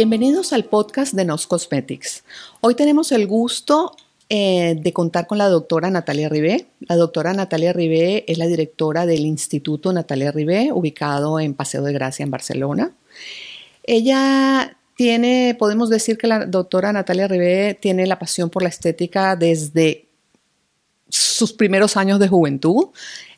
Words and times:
Bienvenidos 0.00 0.54
al 0.54 0.64
podcast 0.64 1.12
de 1.12 1.26
Nos 1.26 1.46
Cosmetics. 1.46 2.24
Hoy 2.62 2.74
tenemos 2.74 3.12
el 3.12 3.26
gusto 3.26 3.94
eh, 4.30 4.74
de 4.80 4.92
contar 4.94 5.26
con 5.26 5.36
la 5.36 5.50
doctora 5.50 5.90
Natalia 5.90 6.30
Ribé. 6.30 6.68
La 6.88 6.96
doctora 6.96 7.34
Natalia 7.34 7.74
Ribé 7.74 8.24
es 8.26 8.38
la 8.38 8.46
directora 8.46 9.04
del 9.04 9.26
Instituto 9.26 9.92
Natalia 9.92 10.32
Ribé, 10.32 10.72
ubicado 10.72 11.38
en 11.38 11.52
Paseo 11.52 11.82
de 11.82 11.92
Gracia, 11.92 12.22
en 12.22 12.30
Barcelona. 12.30 12.94
Ella 13.82 14.74
tiene, 14.96 15.54
podemos 15.58 15.90
decir 15.90 16.16
que 16.16 16.28
la 16.28 16.46
doctora 16.46 16.94
Natalia 16.94 17.28
Ribé 17.28 17.74
tiene 17.74 18.06
la 18.06 18.18
pasión 18.18 18.48
por 18.48 18.62
la 18.62 18.70
estética 18.70 19.36
desde 19.36 20.06
sus 21.10 21.52
primeros 21.52 21.98
años 21.98 22.18
de 22.18 22.28
juventud. 22.28 22.86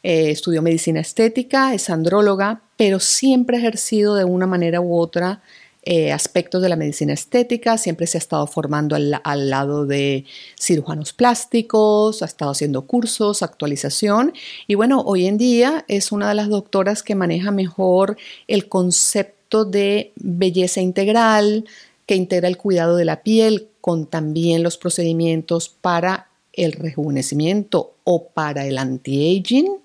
Eh, 0.05 0.31
estudió 0.31 0.63
medicina 0.63 1.01
estética, 1.01 1.75
es 1.75 1.91
andróloga, 1.91 2.63
pero 2.77 3.01
siempre 3.01 3.57
ha 3.57 3.61
ejercido 3.61 4.15
de 4.15 4.23
una 4.23 4.47
manera 4.47 4.81
u 4.81 4.97
otra 4.97 5.43
eh, 5.85 6.13
aspectos 6.13 6.63
de 6.63 6.69
la 6.69 6.77
medicina 6.77 7.13
estética, 7.13 7.77
siempre 7.77 8.07
se 8.07 8.17
ha 8.17 8.21
estado 8.21 8.47
formando 8.47 8.95
al, 8.95 9.51
lado 9.51 9.85
de 9.85 10.25
cirujanos 10.57 11.13
plásticos, 11.13 12.23
ha 12.23 12.27
estado 12.27 12.53
haciendo 12.53 12.87
cursos, 12.87 13.43
actualización 13.43 14.33
y 14.69 14.77
bueno, 14.77 15.01
hoy 15.01 15.27
en 15.27 15.39
día 15.39 15.85
es 15.89 16.13
una 16.13 16.29
de 16.29 16.37
las 16.37 16.49
doctoras 16.49 17.03
que 17.03 17.17
maneja 17.17 17.51
mejor 17.51 18.17
el 18.47 18.69
concepto 18.69 19.65
de 19.65 20.13
belleza 20.15 20.81
integral, 20.81 21.65
que 22.07 22.15
integra 22.15 22.49
el 22.49 22.59
cuidado 22.59 22.97
de 22.97 23.05
la 23.05 23.25
piel 23.25 23.67
con 23.81 24.07
también 24.07 24.63
los 24.63 24.77
procedimientos 24.77 25.69
para 25.69 26.29
el 26.53 26.73
rejuvenecimiento 26.73 27.95
o 28.05 28.29
para 28.29 28.67
el 28.67 28.79
anti-aging. 28.79 29.81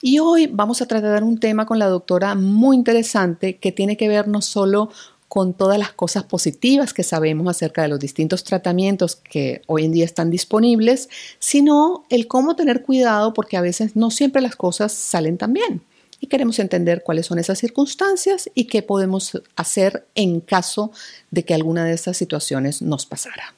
Y 0.00 0.18
hoy 0.18 0.48
vamos 0.48 0.82
a 0.82 0.86
tratar 0.86 1.22
un 1.22 1.38
tema 1.38 1.66
con 1.66 1.78
la 1.78 1.86
doctora 1.86 2.34
muy 2.34 2.76
interesante 2.76 3.56
que 3.56 3.72
tiene 3.72 3.96
que 3.96 4.08
ver 4.08 4.26
no 4.26 4.42
solo 4.42 4.90
con 5.28 5.52
todas 5.52 5.78
las 5.78 5.92
cosas 5.92 6.24
positivas 6.24 6.94
que 6.94 7.02
sabemos 7.02 7.48
acerca 7.48 7.82
de 7.82 7.88
los 7.88 8.00
distintos 8.00 8.44
tratamientos 8.44 9.16
que 9.16 9.62
hoy 9.66 9.84
en 9.84 9.92
día 9.92 10.06
están 10.06 10.30
disponibles, 10.30 11.08
sino 11.38 12.04
el 12.08 12.26
cómo 12.26 12.56
tener 12.56 12.82
cuidado 12.82 13.34
porque 13.34 13.58
a 13.58 13.60
veces 13.60 13.94
no 13.94 14.10
siempre 14.10 14.40
las 14.40 14.56
cosas 14.56 14.92
salen 14.92 15.36
tan 15.36 15.52
bien. 15.52 15.82
Y 16.20 16.26
queremos 16.26 16.58
entender 16.58 17.02
cuáles 17.04 17.26
son 17.26 17.38
esas 17.38 17.58
circunstancias 17.58 18.50
y 18.54 18.64
qué 18.64 18.82
podemos 18.82 19.40
hacer 19.54 20.06
en 20.14 20.40
caso 20.40 20.90
de 21.30 21.44
que 21.44 21.54
alguna 21.54 21.84
de 21.84 21.92
esas 21.92 22.16
situaciones 22.16 22.82
nos 22.82 23.06
pasara. 23.06 23.54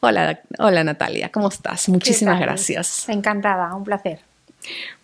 Hola, 0.00 0.40
hola 0.58 0.84
Natalia, 0.84 1.30
¿cómo 1.30 1.48
estás? 1.48 1.88
Muchísimas 1.88 2.40
gracias. 2.40 3.08
Encantada, 3.08 3.74
un 3.74 3.84
placer. 3.84 4.20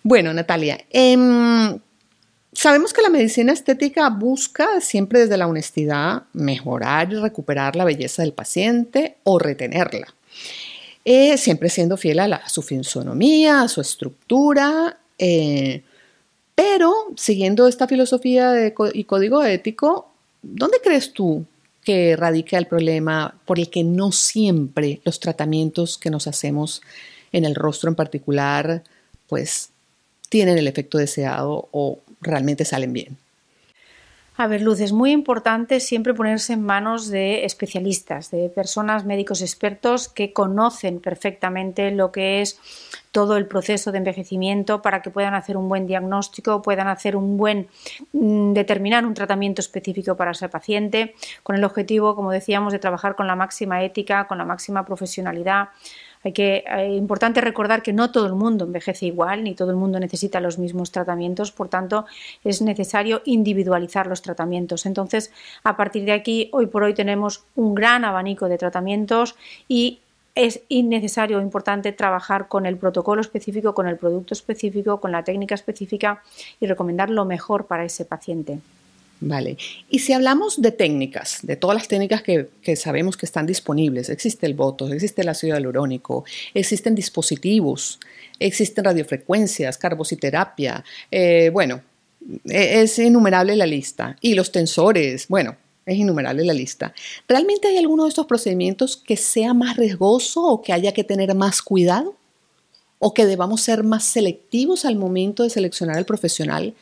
Bueno, 0.02 0.32
Natalia, 0.34 0.84
eh, 0.90 1.16
Sabemos 2.52 2.92
que 2.92 3.02
la 3.02 3.10
medicina 3.10 3.52
estética 3.52 4.08
busca 4.08 4.80
siempre 4.80 5.20
desde 5.20 5.36
la 5.36 5.46
honestidad 5.46 6.24
mejorar 6.32 7.12
y 7.12 7.16
recuperar 7.16 7.76
la 7.76 7.84
belleza 7.84 8.22
del 8.22 8.32
paciente 8.32 9.16
o 9.24 9.38
retenerla, 9.38 10.14
eh, 11.04 11.36
siempre 11.36 11.68
siendo 11.68 11.96
fiel 11.96 12.20
a, 12.20 12.48
su 12.48 12.62
fisonomía, 12.62 13.62
a 13.62 13.68
su 13.68 13.80
estructura, 13.80 14.98
eh, 15.18 15.82
pero 16.54 16.92
siguiendo 17.16 17.68
esta 17.68 17.86
filosofía 17.86 18.74
y 18.92 19.04
código 19.04 19.44
ético, 19.44 20.10
¿dónde 20.42 20.78
crees 20.82 21.12
tú 21.12 21.44
que 21.88 22.16
radica 22.16 22.58
el 22.58 22.66
problema 22.66 23.34
por 23.46 23.58
el 23.58 23.70
que 23.70 23.82
no 23.82 24.12
siempre 24.12 25.00
los 25.04 25.20
tratamientos 25.20 25.96
que 25.96 26.10
nos 26.10 26.26
hacemos 26.26 26.82
en 27.32 27.44
el 27.44 27.54
rostro 27.54 27.88
en 27.88 27.94
particular, 27.94 28.82
pues 29.26 29.70
tienen 30.28 30.58
el 30.58 30.68
efecto 30.68 30.98
deseado 30.98 31.68
o 31.72 32.00
realmente 32.20 32.64
salen 32.64 32.92
bien. 32.92 33.16
A 34.40 34.46
ver, 34.46 34.62
Luz, 34.62 34.78
es 34.78 34.92
muy 34.92 35.10
importante 35.10 35.80
siempre 35.80 36.14
ponerse 36.14 36.52
en 36.52 36.62
manos 36.62 37.08
de 37.08 37.44
especialistas, 37.44 38.30
de 38.30 38.48
personas, 38.48 39.04
médicos 39.04 39.42
expertos 39.42 40.08
que 40.08 40.32
conocen 40.32 41.00
perfectamente 41.00 41.90
lo 41.90 42.12
que 42.12 42.40
es 42.40 42.60
todo 43.10 43.36
el 43.36 43.46
proceso 43.46 43.90
de 43.90 43.98
envejecimiento 43.98 44.80
para 44.80 45.02
que 45.02 45.10
puedan 45.10 45.34
hacer 45.34 45.56
un 45.56 45.68
buen 45.68 45.88
diagnóstico, 45.88 46.62
puedan 46.62 46.86
hacer 46.86 47.16
un 47.16 47.36
buen 47.36 47.66
mm, 48.12 48.52
determinar 48.52 49.04
un 49.04 49.14
tratamiento 49.14 49.60
específico 49.60 50.16
para 50.16 50.30
ese 50.30 50.48
paciente, 50.48 51.16
con 51.42 51.56
el 51.56 51.64
objetivo, 51.64 52.14
como 52.14 52.30
decíamos, 52.30 52.72
de 52.72 52.78
trabajar 52.78 53.16
con 53.16 53.26
la 53.26 53.34
máxima 53.34 53.82
ética, 53.82 54.28
con 54.28 54.38
la 54.38 54.44
máxima 54.44 54.86
profesionalidad 54.86 55.70
hay 56.24 56.32
que, 56.32 56.64
es 56.66 56.96
importante 56.96 57.40
recordar 57.40 57.82
que 57.82 57.92
no 57.92 58.10
todo 58.10 58.26
el 58.26 58.34
mundo 58.34 58.64
envejece 58.64 59.06
igual, 59.06 59.44
ni 59.44 59.54
todo 59.54 59.70
el 59.70 59.76
mundo 59.76 60.00
necesita 60.00 60.40
los 60.40 60.58
mismos 60.58 60.90
tratamientos, 60.90 61.52
por 61.52 61.68
tanto, 61.68 62.06
es 62.44 62.62
necesario 62.62 63.22
individualizar 63.24 64.06
los 64.06 64.22
tratamientos. 64.22 64.86
Entonces, 64.86 65.32
a 65.64 65.76
partir 65.76 66.04
de 66.04 66.12
aquí, 66.12 66.48
hoy 66.52 66.66
por 66.66 66.82
hoy 66.82 66.94
tenemos 66.94 67.44
un 67.54 67.74
gran 67.74 68.04
abanico 68.04 68.48
de 68.48 68.58
tratamientos 68.58 69.36
y 69.68 70.00
es 70.34 70.62
innecesario 70.68 71.38
o 71.38 71.40
importante 71.40 71.92
trabajar 71.92 72.46
con 72.46 72.64
el 72.64 72.76
protocolo 72.76 73.20
específico, 73.20 73.74
con 73.74 73.88
el 73.88 73.96
producto 73.96 74.34
específico, 74.34 75.00
con 75.00 75.10
la 75.10 75.24
técnica 75.24 75.56
específica 75.56 76.22
y 76.60 76.66
recomendar 76.66 77.10
lo 77.10 77.24
mejor 77.24 77.66
para 77.66 77.84
ese 77.84 78.04
paciente. 78.04 78.60
Vale. 79.20 79.56
Y 79.90 79.98
si 79.98 80.12
hablamos 80.12 80.62
de 80.62 80.70
técnicas, 80.70 81.40
de 81.42 81.56
todas 81.56 81.76
las 81.76 81.88
técnicas 81.88 82.22
que, 82.22 82.76
sabemos 82.76 83.16
que 83.16 83.26
están 83.26 83.46
disponibles, 83.46 84.10
existe 84.10 84.46
el 84.46 84.54
Botox, 84.54 84.92
existe 84.92 85.22
el 85.22 85.28
ácido 85.28 85.56
hialurónico, 85.56 86.24
existen 86.54 86.94
dispositivos, 86.94 87.98
existen 88.38 88.84
radiofrecuencias, 88.84 89.76
carbociterapia, 89.76 90.84
eh, 91.10 91.50
bueno, 91.52 91.82
e, 92.44 92.82
es 92.82 92.98
innumerable 92.98 93.56
la 93.56 93.66
lista. 93.66 94.16
Y 94.20 94.34
los 94.34 94.52
tensores, 94.52 95.26
bueno, 95.28 95.56
es 95.84 95.96
innumerable 95.96 96.44
la 96.44 96.52
lista. 96.52 96.94
¿Realmente 97.26 97.68
hay 97.68 97.78
alguno 97.78 98.04
de 98.04 98.10
estos 98.10 98.26
procedimientos 98.26 98.96
que 98.96 99.16
sea 99.16 99.52
más 99.52 99.76
riesgoso 99.76 100.44
o 100.44 100.62
que 100.62 100.72
haya 100.72 100.92
que 100.92 101.02
tener 101.02 101.34
más 101.34 101.60
cuidado? 101.62 102.14
¿O 103.00 103.14
que 103.14 103.26
debamos 103.26 103.62
ser 103.62 103.84
más 103.84 104.04
selectivos 104.04 104.84
al 104.84 104.96
momento 104.96 105.42
de 105.42 105.50
seleccionar 105.50 105.96
al 105.96 106.04
profesional 106.04 106.74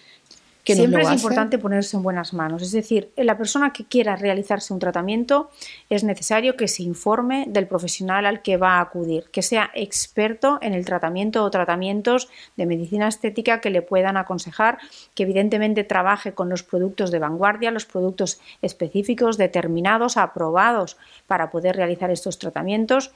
Siempre 0.75 1.03
es 1.03 1.13
importante 1.13 1.59
ponerse 1.59 1.97
en 1.97 2.03
buenas 2.03 2.33
manos. 2.33 2.63
Es 2.63 2.73
decir, 2.73 3.13
la 3.17 3.39
persona 3.39 3.73
que 3.73 3.85
quiera 3.85 4.17
realizarse 4.17 4.73
un 4.73 4.81
tratamiento 4.81 5.51
es 5.91 6.03
necesario 6.03 6.57
que 6.57 6.67
se 6.67 6.83
informe 6.83 7.45
del 7.49 7.69
profesional 7.69 8.27
al 8.27 8.43
que 8.43 8.57
va 8.57 8.79
a 8.79 8.81
acudir, 8.81 9.25
que 9.31 9.43
sea 9.43 9.71
experto 9.75 10.59
en 10.63 10.75
el 10.75 10.85
tratamiento 10.85 11.45
o 11.45 11.51
tratamientos 11.51 12.29
de 12.57 12.67
medicina 12.67 13.07
estética 13.07 13.61
que 13.61 13.71
le 13.71 13.83
puedan 13.83 14.17
aconsejar, 14.17 14.79
que 15.15 15.23
evidentemente 15.23 15.85
trabaje 15.85 16.33
con 16.33 16.49
los 16.49 16.63
productos 16.63 17.11
de 17.11 17.21
vanguardia, 17.21 17.71
los 17.71 17.87
productos 17.87 18.41
específicos, 18.63 19.39
determinados, 19.39 20.17
aprobados 20.17 20.97
para 21.27 21.51
poder 21.51 21.77
realizar 21.77 22.11
estos 22.11 22.39
tratamientos 22.39 23.13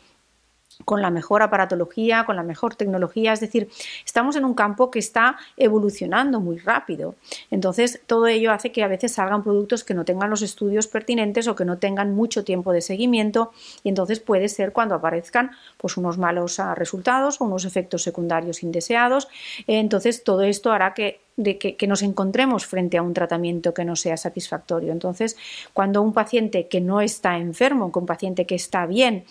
con 0.85 1.03
la 1.03 1.11
mejor 1.11 1.43
aparatología, 1.43 2.25
con 2.25 2.37
la 2.37 2.43
mejor 2.43 2.75
tecnología, 2.75 3.33
es 3.33 3.41
decir, 3.41 3.69
estamos 4.05 4.37
en 4.37 4.45
un 4.45 4.55
campo 4.55 4.91
que 4.91 4.99
está 4.99 5.37
evolucionando 5.57 6.41
muy 6.41 6.59
rápido. 6.59 7.15
Entonces, 7.51 8.01
todo 8.07 8.27
ello 8.27 8.53
hace 8.53 8.73
que 8.73 8.83
a 8.83 8.89
veces 8.89 9.13
salgan 9.13 9.43
productos 9.43 9.85
que 9.85 9.95
no 9.95 10.05
tengan 10.05 10.31
los 10.31 10.43
estudios 10.43 10.87
pertinentes 10.87 11.49
o 11.49 11.55
que 11.55 11.65
no 11.65 11.79
tengan 11.79 12.15
mucho 12.15 12.45
tiempo 12.45 12.73
de 12.73 12.81
seguimiento 12.81 13.53
y 13.83 13.89
entonces 13.89 14.21
puede 14.21 14.49
ser 14.49 14.73
cuando 14.73 14.95
aparezcan 14.95 15.53
pues 15.77 15.97
unos 15.97 16.19
malos 16.19 16.61
ah, 16.61 16.75
resultados 16.75 17.41
o 17.41 17.45
unos 17.45 17.65
efectos 17.65 18.03
secundarios 18.03 18.63
indeseados. 18.63 19.29
Entonces, 19.67 20.25
todo 20.25 20.43
esto 20.43 20.73
hará 20.73 20.95
que 20.95 21.21
que, 21.59 21.77
que, 21.77 21.87
nos 21.87 22.03
encontremos 22.03 22.67
frente 22.67 22.99
a 22.99 23.03
un 23.03 23.15
tratamiento 23.15 23.73
que 23.73 23.87
no 23.87 23.97
sea 23.97 24.19
satisfactorio. 24.19 24.93
Entonces, 24.93 25.39
cuando 25.73 26.03
un 26.03 26.13
paciente 26.13 26.69
que 26.69 26.83
no 26.83 27.01
está 27.01 27.39
enfermo, 27.39 27.91
con 27.93 28.03
un 28.03 28.07
paciente 28.07 28.45
que 28.45 28.55
está 28.55 28.85
bien, 28.85 29.25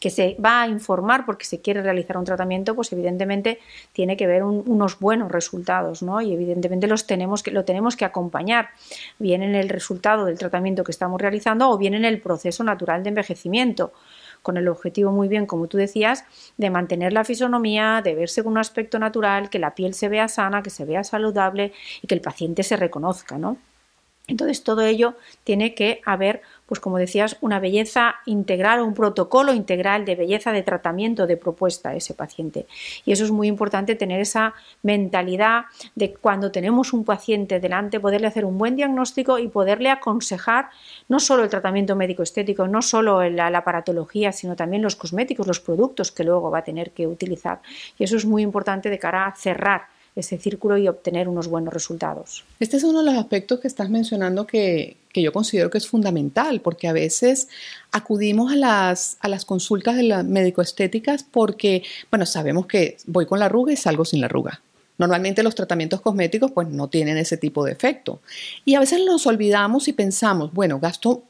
que 0.00 0.10
se 0.10 0.36
va 0.44 0.62
a 0.62 0.68
informar 0.68 1.26
porque 1.26 1.44
se 1.44 1.60
quiere 1.60 1.82
realizar 1.82 2.16
un 2.16 2.24
tratamiento, 2.24 2.74
pues 2.74 2.92
evidentemente 2.92 3.60
tiene 3.92 4.16
que 4.16 4.26
ver 4.26 4.42
unos 4.42 4.98
buenos 4.98 5.30
resultados, 5.30 6.02
¿no? 6.02 6.20
Y 6.20 6.32
evidentemente 6.32 6.86
los 6.86 7.06
tenemos 7.06 7.42
que, 7.42 7.50
lo 7.50 7.64
tenemos 7.64 7.96
que 7.96 8.06
acompañar 8.06 8.70
bien 9.18 9.42
en 9.42 9.54
el 9.54 9.68
resultado 9.68 10.24
del 10.24 10.38
tratamiento 10.38 10.82
que 10.82 10.90
estamos 10.90 11.20
realizando 11.20 11.70
o 11.70 11.78
bien 11.78 11.94
en 11.94 12.06
el 12.06 12.20
proceso 12.20 12.64
natural 12.64 13.02
de 13.02 13.10
envejecimiento 13.10 13.92
con 14.42 14.56
el 14.56 14.68
objetivo 14.68 15.12
muy 15.12 15.28
bien, 15.28 15.44
como 15.44 15.66
tú 15.66 15.76
decías, 15.76 16.24
de 16.56 16.70
mantener 16.70 17.12
la 17.12 17.24
fisonomía, 17.24 18.00
de 18.02 18.14
verse 18.14 18.42
con 18.42 18.52
un 18.52 18.58
aspecto 18.58 18.98
natural, 18.98 19.50
que 19.50 19.58
la 19.58 19.74
piel 19.74 19.92
se 19.92 20.08
vea 20.08 20.28
sana, 20.28 20.62
que 20.62 20.70
se 20.70 20.86
vea 20.86 21.04
saludable 21.04 21.72
y 22.00 22.06
que 22.06 22.14
el 22.14 22.22
paciente 22.22 22.62
se 22.62 22.76
reconozca, 22.76 23.36
¿no? 23.36 23.58
Entonces, 24.30 24.62
todo 24.62 24.82
ello 24.82 25.14
tiene 25.42 25.74
que 25.74 26.00
haber, 26.06 26.40
pues 26.66 26.78
como 26.78 26.98
decías, 26.98 27.36
una 27.40 27.58
belleza 27.58 28.14
integral, 28.26 28.80
un 28.80 28.94
protocolo 28.94 29.52
integral 29.52 30.04
de 30.04 30.14
belleza, 30.14 30.52
de 30.52 30.62
tratamiento, 30.62 31.26
de 31.26 31.36
propuesta 31.36 31.90
a 31.90 31.96
ese 31.96 32.14
paciente. 32.14 32.66
Y 33.04 33.10
eso 33.10 33.24
es 33.24 33.32
muy 33.32 33.48
importante, 33.48 33.96
tener 33.96 34.20
esa 34.20 34.54
mentalidad 34.82 35.64
de 35.96 36.14
cuando 36.14 36.52
tenemos 36.52 36.92
un 36.92 37.04
paciente 37.04 37.58
delante, 37.58 37.98
poderle 37.98 38.28
hacer 38.28 38.44
un 38.44 38.56
buen 38.56 38.76
diagnóstico 38.76 39.40
y 39.40 39.48
poderle 39.48 39.90
aconsejar 39.90 40.70
no 41.08 41.18
solo 41.18 41.42
el 41.42 41.50
tratamiento 41.50 41.96
médico 41.96 42.22
estético, 42.22 42.68
no 42.68 42.82
solo 42.82 43.28
la, 43.28 43.50
la 43.50 43.58
aparatología, 43.58 44.30
sino 44.30 44.54
también 44.54 44.80
los 44.80 44.94
cosméticos, 44.94 45.48
los 45.48 45.58
productos 45.58 46.12
que 46.12 46.22
luego 46.22 46.52
va 46.52 46.58
a 46.58 46.64
tener 46.64 46.92
que 46.92 47.08
utilizar. 47.08 47.60
Y 47.98 48.04
eso 48.04 48.16
es 48.16 48.24
muy 48.24 48.42
importante 48.42 48.90
de 48.90 48.98
cara 49.00 49.26
a 49.26 49.34
cerrar 49.34 49.88
ese 50.20 50.38
círculo 50.38 50.78
y 50.78 50.88
obtener 50.88 51.28
unos 51.28 51.48
buenos 51.48 51.74
resultados. 51.74 52.44
Este 52.60 52.76
es 52.76 52.84
uno 52.84 53.00
de 53.00 53.06
los 53.06 53.14
aspectos 53.14 53.60
que 53.60 53.68
estás 53.68 53.90
mencionando 53.90 54.46
que, 54.46 54.96
yo 55.14 55.32
considero 55.32 55.70
que 55.70 55.78
es 55.78 55.86
fundamental, 55.86 56.60
porque 56.60 56.88
a 56.88 56.92
veces 56.92 57.48
acudimos 57.92 58.52
a 58.52 58.56
las, 58.56 59.16
a 59.20 59.28
las 59.28 59.44
consultas 59.44 59.96
de 59.96 60.04
las 60.04 60.24
médico-estéticas 60.24 61.24
porque, 61.24 61.82
bueno, 62.10 62.26
sabemos 62.26 62.66
que 62.66 62.96
voy 63.06 63.26
con 63.26 63.38
la 63.38 63.46
arruga 63.46 63.72
y 63.72 63.76
salgo 63.76 64.04
sin 64.04 64.20
la 64.20 64.26
arruga. 64.26 64.60
Normalmente 64.98 65.42
los 65.42 65.54
tratamientos 65.54 66.02
cosméticos 66.02 66.52
pues 66.52 66.68
no 66.68 66.88
tienen 66.88 67.16
ese 67.16 67.38
tipo 67.38 67.64
de 67.64 67.72
efecto. 67.72 68.20
Y 68.64 68.74
a 68.74 68.80
veces 68.80 69.00
nos 69.04 69.26
olvidamos 69.26 69.88
y 69.88 69.94
pensamos, 69.94 70.52
bueno, 70.52 70.78
gasto, 70.78 71.22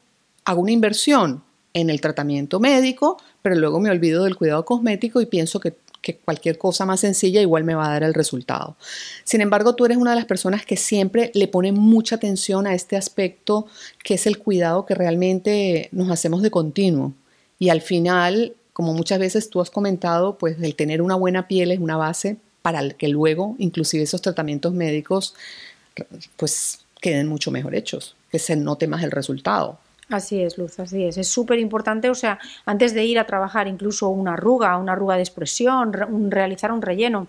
hago 0.44 0.62
una 0.62 0.72
inversión 0.72 1.42
en 1.72 1.88
el 1.88 2.00
tratamiento 2.00 2.58
médico, 2.58 3.18
pero 3.42 3.54
luego 3.54 3.78
me 3.78 3.90
olvido 3.90 4.24
del 4.24 4.36
cuidado 4.36 4.64
cosmético 4.64 5.20
y 5.20 5.26
pienso 5.26 5.60
que 5.60 5.74
que 6.02 6.16
cualquier 6.16 6.58
cosa 6.58 6.86
más 6.86 7.00
sencilla 7.00 7.40
igual 7.40 7.64
me 7.64 7.74
va 7.74 7.86
a 7.86 7.90
dar 7.90 8.02
el 8.02 8.14
resultado. 8.14 8.76
Sin 9.24 9.40
embargo, 9.40 9.74
tú 9.74 9.84
eres 9.84 9.98
una 9.98 10.10
de 10.10 10.16
las 10.16 10.24
personas 10.24 10.64
que 10.64 10.76
siempre 10.76 11.30
le 11.34 11.48
pone 11.48 11.72
mucha 11.72 12.16
atención 12.16 12.66
a 12.66 12.74
este 12.74 12.96
aspecto 12.96 13.66
que 14.02 14.14
es 14.14 14.26
el 14.26 14.38
cuidado 14.38 14.86
que 14.86 14.94
realmente 14.94 15.88
nos 15.92 16.10
hacemos 16.10 16.42
de 16.42 16.50
continuo. 16.50 17.12
Y 17.58 17.68
al 17.68 17.82
final, 17.82 18.54
como 18.72 18.94
muchas 18.94 19.18
veces 19.18 19.50
tú 19.50 19.60
has 19.60 19.70
comentado, 19.70 20.38
pues 20.38 20.56
el 20.62 20.74
tener 20.74 21.02
una 21.02 21.14
buena 21.14 21.46
piel 21.46 21.70
es 21.70 21.78
una 21.78 21.96
base 21.96 22.38
para 22.62 22.88
que 22.90 23.08
luego, 23.08 23.56
inclusive 23.58 24.02
esos 24.02 24.22
tratamientos 24.22 24.72
médicos, 24.72 25.34
pues 26.36 26.80
queden 27.00 27.26
mucho 27.26 27.50
mejor 27.50 27.74
hechos, 27.74 28.16
que 28.30 28.38
se 28.38 28.56
note 28.56 28.86
más 28.86 29.02
el 29.02 29.10
resultado. 29.10 29.78
Así 30.10 30.42
es, 30.42 30.58
Luz, 30.58 30.80
así 30.80 31.04
es. 31.04 31.16
Es 31.18 31.28
súper 31.28 31.60
importante, 31.60 32.10
o 32.10 32.14
sea, 32.16 32.40
antes 32.66 32.94
de 32.94 33.04
ir 33.04 33.18
a 33.20 33.26
trabajar 33.26 33.68
incluso 33.68 34.08
una 34.08 34.32
arruga, 34.32 34.76
una 34.76 34.92
arruga 34.92 35.14
de 35.14 35.22
expresión, 35.22 35.92
realizar 36.30 36.72
un 36.72 36.82
relleno. 36.82 37.28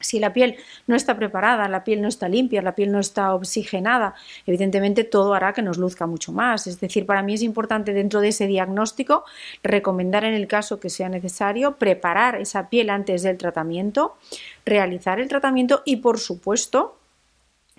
Si 0.00 0.20
la 0.20 0.32
piel 0.32 0.56
no 0.86 0.94
está 0.94 1.16
preparada, 1.16 1.68
la 1.68 1.82
piel 1.82 2.00
no 2.00 2.08
está 2.08 2.28
limpia, 2.28 2.62
la 2.62 2.76
piel 2.76 2.92
no 2.92 3.00
está 3.00 3.34
oxigenada, 3.34 4.14
evidentemente 4.46 5.02
todo 5.02 5.34
hará 5.34 5.52
que 5.52 5.60
nos 5.60 5.76
luzca 5.76 6.06
mucho 6.06 6.32
más. 6.32 6.66
Es 6.68 6.80
decir, 6.80 7.04
para 7.04 7.22
mí 7.22 7.34
es 7.34 7.42
importante 7.42 7.92
dentro 7.92 8.20
de 8.20 8.28
ese 8.28 8.46
diagnóstico 8.46 9.24
recomendar 9.62 10.24
en 10.24 10.34
el 10.34 10.46
caso 10.46 10.78
que 10.78 10.88
sea 10.88 11.08
necesario 11.08 11.76
preparar 11.76 12.36
esa 12.36 12.70
piel 12.70 12.90
antes 12.90 13.22
del 13.22 13.36
tratamiento, 13.36 14.16
realizar 14.64 15.18
el 15.18 15.28
tratamiento 15.28 15.82
y, 15.84 15.96
por 15.96 16.20
supuesto, 16.20 16.97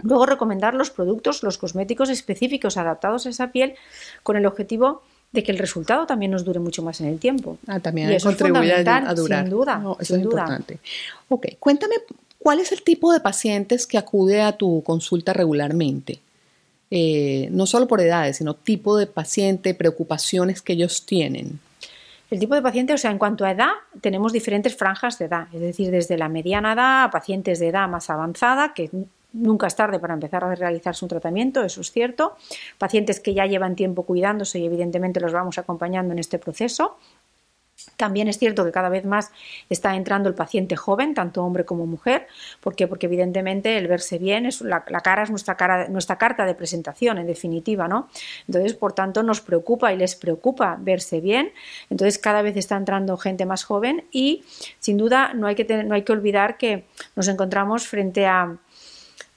Luego 0.04 0.26
recomendar 0.26 0.74
los 0.74 0.90
productos, 0.90 1.44
los 1.44 1.58
cosméticos 1.58 2.10
específicos 2.10 2.78
adaptados 2.78 3.26
a 3.26 3.30
esa 3.30 3.52
piel 3.52 3.76
con 4.24 4.38
el 4.38 4.46
objetivo 4.46 5.02
de 5.32 5.44
que 5.44 5.52
el 5.52 5.58
resultado 5.58 6.06
también 6.08 6.32
nos 6.32 6.44
dure 6.44 6.60
mucho 6.60 6.82
más 6.82 7.02
en 7.02 7.08
el 7.08 7.20
tiempo. 7.20 7.58
Ah, 7.68 7.80
también 7.80 8.12
y 8.12 8.16
eso 8.16 8.30
contribuye 8.30 8.74
a 8.74 9.14
durar. 9.14 9.44
Sin 9.44 9.50
duda. 9.50 9.84
eso 10.00 10.16
es 10.16 10.22
importante. 10.22 10.80
Ok, 11.28 11.48
cuéntame, 11.60 11.96
¿cuál 12.40 12.60
es 12.60 12.72
el 12.72 12.82
tipo 12.82 13.14
de 13.14 13.20
pacientes 13.20 13.86
que 13.86 13.98
acude 13.98 14.42
a 14.42 14.54
tu 14.54 14.82
consulta 14.84 15.34
regularmente? 15.34 16.20
Eh, 16.92 17.50
no 17.52 17.68
solo 17.68 17.88
por 17.88 18.02
edades, 18.02 18.38
sino 18.38 18.56
tipo 18.56 18.98
de 18.98 19.06
paciente, 19.06 19.76
preocupaciones 19.76 20.64
que 20.64 20.74
ellos 20.74 21.06
tienen. 21.06 21.60
El 22.32 22.40
tipo 22.40 22.56
de 22.56 22.62
paciente, 22.62 22.94
o 22.94 22.98
sea, 22.98 23.12
en 23.12 23.18
cuanto 23.18 23.46
a 23.46 23.52
edad, 23.52 23.72
tenemos 24.02 24.34
diferentes 24.34 24.76
franjas 24.76 25.18
de 25.20 25.26
edad, 25.26 25.48
es 25.54 25.62
decir, 25.62 25.90
desde 25.90 26.18
la 26.18 26.30
mediana 26.30 26.74
edad 26.74 27.04
a 27.04 27.12
pacientes 27.12 27.60
de 27.60 27.70
edad 27.70 27.88
más 27.88 28.10
avanzada, 28.10 28.74
que 28.74 28.90
Nunca 29.32 29.68
es 29.68 29.76
tarde 29.76 30.00
para 30.00 30.16
empezar 30.16 30.44
a 30.44 30.56
realizarse 30.56 31.06
un 31.06 31.10
tratamiento, 31.10 31.64
eso 31.64 31.82
es 31.82 31.92
cierto. 31.92 32.36
Pacientes 32.78 33.20
que 33.20 33.34
ya 33.34 33.46
llevan 33.46 33.76
tiempo 33.76 34.04
cuidándose 34.04 34.60
y 34.60 34.66
evidentemente 34.66 35.20
los 35.20 35.34
vamos 35.34 35.58
acompañando 35.58 36.14
en 36.14 36.20
este 36.20 36.40
proceso. 36.40 36.98
También 37.96 38.28
es 38.28 38.38
cierto 38.38 38.66
que 38.66 38.72
cada 38.72 38.90
vez 38.90 39.06
más 39.06 39.32
está 39.70 39.96
entrando 39.96 40.30
el 40.30 40.36
paciente 40.36 40.76
joven, 40.76 41.14
tanto 41.14 41.44
hombre 41.44 41.66
como 41.66 41.86
mujer. 41.86 42.28
Porque 42.62 42.88
evidentemente 43.02 43.78
el 43.78 43.88
verse 43.88 44.18
bien, 44.18 44.46
es 44.46 44.62
la, 44.62 44.84
cara 44.84 45.24
es 45.24 45.30
nuestra, 45.30 45.56
cara, 45.56 45.88
nuestra 45.88 46.18
carta 46.18 46.46
de 46.46 46.56
presentación, 46.56 47.18
en 47.18 47.28
definitiva, 47.28 47.88
¿no? 47.88 48.10
Entonces, 48.48 48.74
por 48.74 48.94
tanto, 48.94 49.24
nos 49.24 49.42
preocupa 49.42 49.94
y 49.94 49.98
les 49.98 50.16
preocupa 50.16 50.78
verse 50.80 51.22
bien. 51.22 51.52
Entonces, 51.90 52.18
cada 52.20 52.42
vez 52.42 52.58
está 52.58 52.76
entrando 52.76 53.16
gente 53.18 53.46
más 53.46 53.64
joven 53.64 54.06
y, 54.12 54.44
sin 54.80 54.98
duda, 54.98 55.34
no 55.34 55.48
hay 55.48 55.56
que, 55.56 55.84
no 55.84 55.96
hay 55.96 56.04
que 56.04 56.12
olvidar 56.12 56.58
que 56.58 56.86
nos 57.16 57.28
encontramos 57.28 57.88
frente 57.88 58.26
a 58.26 58.58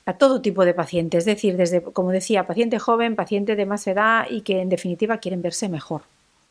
a 0.04 0.14
todo 0.14 0.40
tipo 0.40 0.64
de 0.64 0.74
pacientes, 0.74 1.20
es 1.20 1.24
decir, 1.24 1.56
desde, 1.56 1.82
como 1.82 2.10
decía, 2.10 2.46
paciente 2.46 2.78
joven, 2.78 3.14
paciente 3.14 3.54
de 3.54 3.66
más 3.66 3.86
edad 3.86 4.26
y 4.28 4.40
que 4.40 4.60
en 4.60 4.68
definitiva 4.68 5.18
quieren 5.18 5.42
verse 5.42 5.68
mejor. 5.68 6.02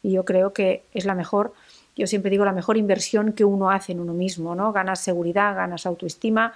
Y 0.03 0.11
yo 0.13 0.25
creo 0.25 0.53
que 0.53 0.83
es 0.93 1.05
la 1.05 1.15
mejor, 1.15 1.53
yo 1.95 2.07
siempre 2.07 2.31
digo, 2.31 2.45
la 2.45 2.53
mejor 2.53 2.77
inversión 2.77 3.33
que 3.33 3.43
uno 3.43 3.69
hace 3.69 3.91
en 3.91 3.99
uno 3.99 4.13
mismo, 4.13 4.55
¿no? 4.55 4.71
Ganas 4.71 5.01
seguridad, 5.01 5.55
ganas 5.55 5.85
autoestima, 5.85 6.53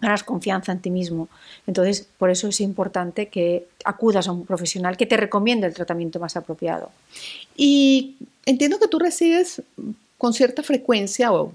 ganas 0.00 0.24
confianza 0.24 0.72
en 0.72 0.80
ti 0.80 0.90
mismo. 0.90 1.28
Entonces, 1.66 2.08
por 2.18 2.30
eso 2.30 2.48
es 2.48 2.60
importante 2.60 3.28
que 3.28 3.66
acudas 3.84 4.26
a 4.26 4.32
un 4.32 4.46
profesional 4.46 4.96
que 4.96 5.06
te 5.06 5.18
recomiende 5.18 5.66
el 5.66 5.74
tratamiento 5.74 6.18
más 6.18 6.36
apropiado. 6.36 6.90
Y 7.56 8.16
entiendo 8.46 8.78
que 8.78 8.88
tú 8.88 8.98
recibes 8.98 9.62
con 10.16 10.32
cierta 10.32 10.62
frecuencia 10.62 11.32
o 11.32 11.52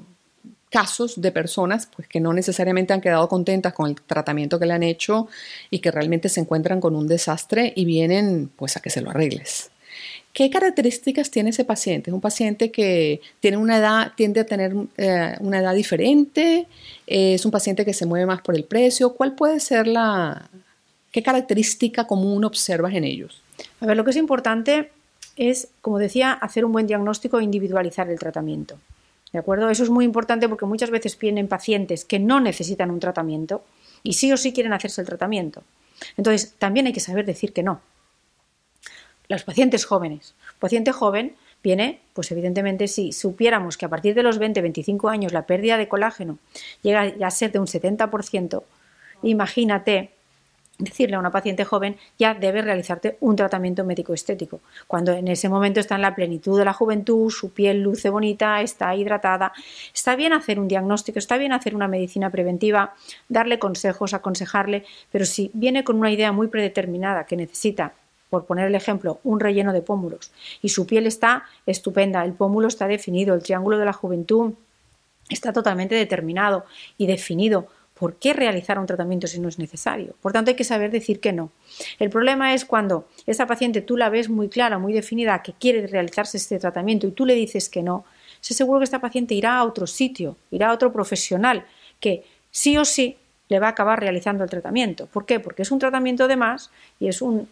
casos 0.70 1.20
de 1.20 1.32
personas 1.32 1.88
pues, 1.96 2.08
que 2.08 2.20
no 2.20 2.34
necesariamente 2.34 2.94
han 2.94 3.02
quedado 3.02 3.28
contentas 3.28 3.74
con 3.74 3.90
el 3.90 3.96
tratamiento 3.96 4.60
que 4.60 4.66
le 4.66 4.74
han 4.74 4.84
hecho 4.84 5.28
y 5.70 5.80
que 5.80 5.92
realmente 5.92 6.30
se 6.30 6.40
encuentran 6.40 6.80
con 6.80 6.96
un 6.96 7.08
desastre 7.08 7.74
y 7.76 7.86
vienen 7.86 8.50
pues, 8.56 8.78
a 8.78 8.80
que 8.80 8.90
se 8.90 9.02
lo 9.02 9.10
arregles. 9.10 9.72
¿Qué 10.32 10.50
características 10.50 11.32
tiene 11.32 11.50
ese 11.50 11.66
paciente? 11.66 12.12
¿Es 12.12 12.14
un 12.14 12.22
paciente 12.22 12.72
que 12.72 13.20
tiene 13.40 13.58
una 13.58 13.78
edad, 13.78 14.14
tiende 14.16 14.42
a 14.42 14.46
tener 14.46 14.74
eh, 14.98 15.36
una 15.40 15.60
edad 15.60 15.74
diferente? 15.74 16.68
¿Es 17.08 17.44
un 17.46 17.52
paciente 17.52 17.84
que 17.84 17.94
se 17.94 18.06
mueve 18.06 18.28
más 18.28 18.42
por 18.42 18.56
el 18.56 18.64
precio? 18.64 19.14
¿Cuál 19.16 19.34
puede 19.34 19.60
ser 19.60 19.88
la... 19.88 20.50
qué 21.12 21.24
característica 21.24 22.06
común 22.06 22.46
observas 22.46 22.94
en 22.94 23.06
ellos? 23.06 23.42
A 23.82 23.88
ver, 23.88 23.98
lo 23.98 24.04
que 24.06 24.12
es 24.12 24.18
importante 24.18 24.92
es, 25.36 25.70
como 25.82 25.98
decía, 25.98 26.32
hacer 26.34 26.64
un 26.64 26.74
buen 26.74 26.86
diagnóstico 26.86 27.40
e 27.40 27.44
individualizar 27.44 28.08
el 28.10 28.20
tratamiento. 28.20 28.78
¿De 29.32 29.40
acuerdo? 29.40 29.70
Eso 29.70 29.84
es 29.84 29.90
muy 29.90 30.06
importante 30.06 30.50
porque 30.50 30.66
muchas 30.66 30.90
veces 30.90 31.18
vienen 31.18 31.48
pacientes 31.48 32.06
que 32.06 32.20
no 32.20 32.40
necesitan 32.40 32.92
un 32.92 33.00
tratamiento 33.00 33.64
y 34.04 34.14
sí 34.14 34.32
o 34.32 34.38
sí 34.38 34.54
quieren 34.54 34.74
hacerse 34.74 35.02
el 35.02 35.08
tratamiento. 35.08 35.64
Entonces, 36.18 36.56
también 36.58 36.88
hay 36.88 36.94
que 36.94 37.00
saber 37.00 37.26
decir 37.26 37.54
que 37.54 37.64
no. 37.64 37.82
Los 39.28 39.44
pacientes 39.44 39.86
jóvenes. 39.86 40.34
paciente 40.60 40.92
joven 40.92 41.36
viene, 41.62 42.02
pues 42.14 42.32
evidentemente, 42.32 42.88
si 42.88 43.12
supiéramos 43.12 43.78
que 43.78 43.86
a 43.86 43.90
partir 43.90 44.16
de 44.16 44.24
los 44.24 44.40
20-25 44.40 45.12
años 45.12 45.34
la 45.34 45.46
pérdida 45.46 45.78
de 45.78 45.88
colágeno 45.88 46.40
llega 46.82 47.14
a 47.24 47.32
ser 47.32 47.52
de 47.52 47.60
un 47.60 47.68
70%, 47.68 48.64
imagínate 49.22 50.12
decirle 50.80 51.18
a 51.18 51.20
una 51.20 51.32
paciente 51.32 51.66
joven 51.66 51.98
ya 52.18 52.34
debe 52.34 52.62
realizarte 52.62 53.18
un 53.20 53.36
tratamiento 53.36 53.84
médico 53.84 54.14
estético, 54.14 54.62
cuando 54.88 55.12
en 55.12 55.28
ese 55.28 55.50
momento 55.50 55.80
está 55.80 55.96
en 55.96 56.02
la 56.02 56.16
plenitud 56.16 56.58
de 56.58 56.66
la 56.66 56.74
juventud, 56.74 57.30
su 57.30 57.52
piel 57.52 57.82
luce 57.82 58.10
bonita, 58.10 58.62
está 58.62 58.96
hidratada, 58.96 59.52
está 59.94 60.16
bien 60.16 60.34
hacer 60.34 60.60
un 60.60 60.68
diagnóstico, 60.68 61.20
está 61.20 61.38
bien 61.38 61.52
hacer 61.52 61.76
una 61.76 61.88
medicina 61.88 62.30
preventiva, 62.30 62.96
darle 63.28 63.60
consejos, 63.60 64.14
aconsejarle, 64.14 64.86
pero 65.12 65.26
si 65.26 65.52
viene 65.54 65.84
con 65.84 65.98
una 65.98 66.12
idea 66.12 66.32
muy 66.32 66.48
predeterminada 66.48 67.26
que 67.26 67.36
necesita 67.36 67.94
por 68.30 68.46
poner 68.46 68.68
el 68.68 68.76
ejemplo, 68.76 69.20
un 69.24 69.40
relleno 69.40 69.74
de 69.74 69.82
pómulos 69.82 70.32
y 70.62 70.70
su 70.70 70.86
piel 70.86 71.08
está 71.08 71.44
estupenda, 71.66 72.24
el 72.24 72.34
pómulo 72.34 72.68
está 72.68 72.88
definido, 72.88 73.36
el 73.36 73.44
triángulo 73.44 73.78
de 73.78 73.86
la 73.86 73.94
juventud 73.94 74.54
está 75.30 75.52
totalmente 75.52 75.96
determinado 75.96 76.66
y 76.98 77.08
definido, 77.08 77.68
¿por 78.00 78.16
qué 78.16 78.34
realizar 78.34 78.80
un 78.80 78.86
tratamiento 78.86 79.28
si 79.28 79.40
no 79.40 79.50
es 79.50 79.60
necesario? 79.60 80.16
Por 80.22 80.32
tanto, 80.32 80.52
hay 80.52 80.56
que 80.56 80.64
saber 80.64 80.90
decir 80.90 81.20
que 81.20 81.34
no. 81.34 81.52
El 82.00 82.10
problema 82.10 82.54
es 82.54 82.64
cuando 82.64 83.10
esa 83.28 83.46
paciente 83.46 83.82
tú 83.82 83.98
la 83.98 84.10
ves 84.10 84.30
muy 84.30 84.48
clara, 84.48 84.80
muy 84.80 84.94
definida, 84.94 85.44
que 85.44 85.54
quiere 85.54 85.86
realizarse 85.86 86.38
este 86.38 86.58
tratamiento 86.60 87.06
y 87.08 87.12
tú 87.12 87.26
le 87.26 87.36
dices 87.36 87.68
que 87.68 87.84
no, 87.84 88.06
sé 88.40 88.54
seguro 88.54 88.80
que 88.80 88.86
esta 88.86 89.02
paciente 89.02 89.34
irá 89.36 89.58
a 89.58 89.66
otro 89.66 89.86
sitio, 89.86 90.38
irá 90.50 90.70
a 90.70 90.74
otro 90.74 90.94
profesional 90.94 91.66
que 92.00 92.24
sí 92.52 92.78
o 92.78 92.86
sí 92.86 93.18
le 93.50 93.60
va 93.60 93.68
a 93.68 93.72
acabar 93.72 94.00
realizando 94.00 94.46
el 94.46 94.50
tratamiento. 94.50 95.08
¿Por 95.08 95.26
qué? 95.26 95.42
Porque 95.42 95.64
es 95.64 95.72
un 95.72 95.80
tratamiento 95.80 96.30
de 96.30 96.38
más 96.38 96.72
y 97.02 97.10
es 97.10 97.22
un, 97.22 97.50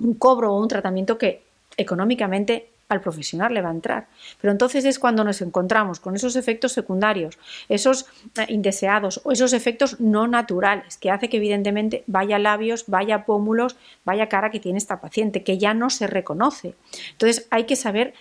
un 0.00 0.14
cobro 0.14 0.52
o 0.52 0.60
un 0.60 0.66
tratamiento 0.66 1.16
que 1.16 1.42
económicamente 1.76 2.70
al 2.90 3.00
profesional 3.00 3.54
le 3.54 3.62
va 3.62 3.68
a 3.68 3.72
entrar. 3.72 4.06
Pero 4.40 4.52
entonces 4.52 4.84
es 4.84 4.98
cuando 4.98 5.24
nos 5.24 5.40
encontramos 5.40 6.00
con 6.00 6.16
esos 6.16 6.36
efectos 6.36 6.72
secundarios, 6.72 7.38
esos 7.68 8.06
eh, 8.36 8.46
indeseados 8.48 9.20
o 9.24 9.32
esos 9.32 9.52
efectos 9.52 10.00
no 10.00 10.26
naturales, 10.26 10.96
que 10.98 11.10
hace 11.10 11.28
que 11.28 11.38
evidentemente 11.38 12.04
vaya 12.06 12.38
labios, 12.38 12.84
vaya 12.86 13.24
pómulos, 13.24 13.76
vaya 14.04 14.28
cara 14.28 14.50
que 14.50 14.60
tiene 14.60 14.78
esta 14.78 15.00
paciente, 15.00 15.42
que 15.42 15.58
ya 15.58 15.72
no 15.72 15.88
se 15.88 16.06
reconoce. 16.06 16.74
Entonces 17.12 17.46
hay 17.50 17.64
que 17.64 17.76
saber 17.76 18.12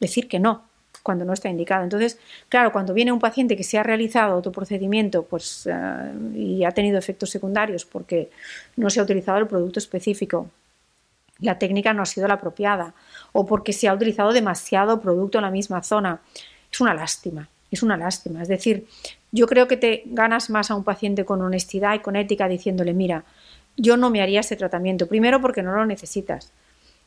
decir 0.00 0.28
que 0.28 0.38
no 0.38 0.62
cuando 1.02 1.24
no 1.24 1.32
está 1.32 1.48
indicado. 1.48 1.84
Entonces, 1.84 2.18
claro, 2.48 2.70
cuando 2.70 2.92
viene 2.92 3.12
un 3.12 3.18
paciente 3.18 3.56
que 3.56 3.64
se 3.64 3.78
ha 3.78 3.82
realizado 3.82 4.36
otro 4.36 4.52
procedimiento 4.52 5.22
pues, 5.22 5.66
eh, 5.66 6.12
y 6.34 6.64
ha 6.64 6.70
tenido 6.72 6.98
efectos 6.98 7.30
secundarios 7.30 7.84
porque 7.84 8.30
no 8.76 8.90
se 8.90 9.00
ha 9.00 9.04
utilizado 9.04 9.38
el 9.38 9.46
producto 9.46 9.78
específico 9.78 10.50
la 11.40 11.58
técnica 11.58 11.92
no 11.92 12.02
ha 12.02 12.06
sido 12.06 12.26
la 12.28 12.34
apropiada 12.34 12.94
o 13.32 13.46
porque 13.46 13.72
se 13.72 13.88
ha 13.88 13.94
utilizado 13.94 14.32
demasiado 14.32 15.00
producto 15.00 15.38
en 15.38 15.44
la 15.44 15.50
misma 15.50 15.82
zona. 15.82 16.20
Es 16.70 16.80
una 16.80 16.94
lástima. 16.94 17.48
Es 17.70 17.82
una 17.82 17.96
lástima. 17.96 18.42
Es 18.42 18.48
decir, 18.48 18.86
yo 19.30 19.46
creo 19.46 19.68
que 19.68 19.76
te 19.76 20.02
ganas 20.06 20.50
más 20.50 20.70
a 20.70 20.74
un 20.74 20.84
paciente 20.84 21.24
con 21.24 21.42
honestidad 21.42 21.94
y 21.94 22.00
con 22.00 22.16
ética 22.16 22.48
diciéndole, 22.48 22.94
mira, 22.94 23.24
yo 23.76 23.96
no 23.96 24.10
me 24.10 24.22
haría 24.22 24.40
este 24.40 24.56
tratamiento. 24.56 25.06
Primero 25.06 25.40
porque 25.40 25.62
no 25.62 25.72
lo 25.72 25.86
necesitas. 25.86 26.52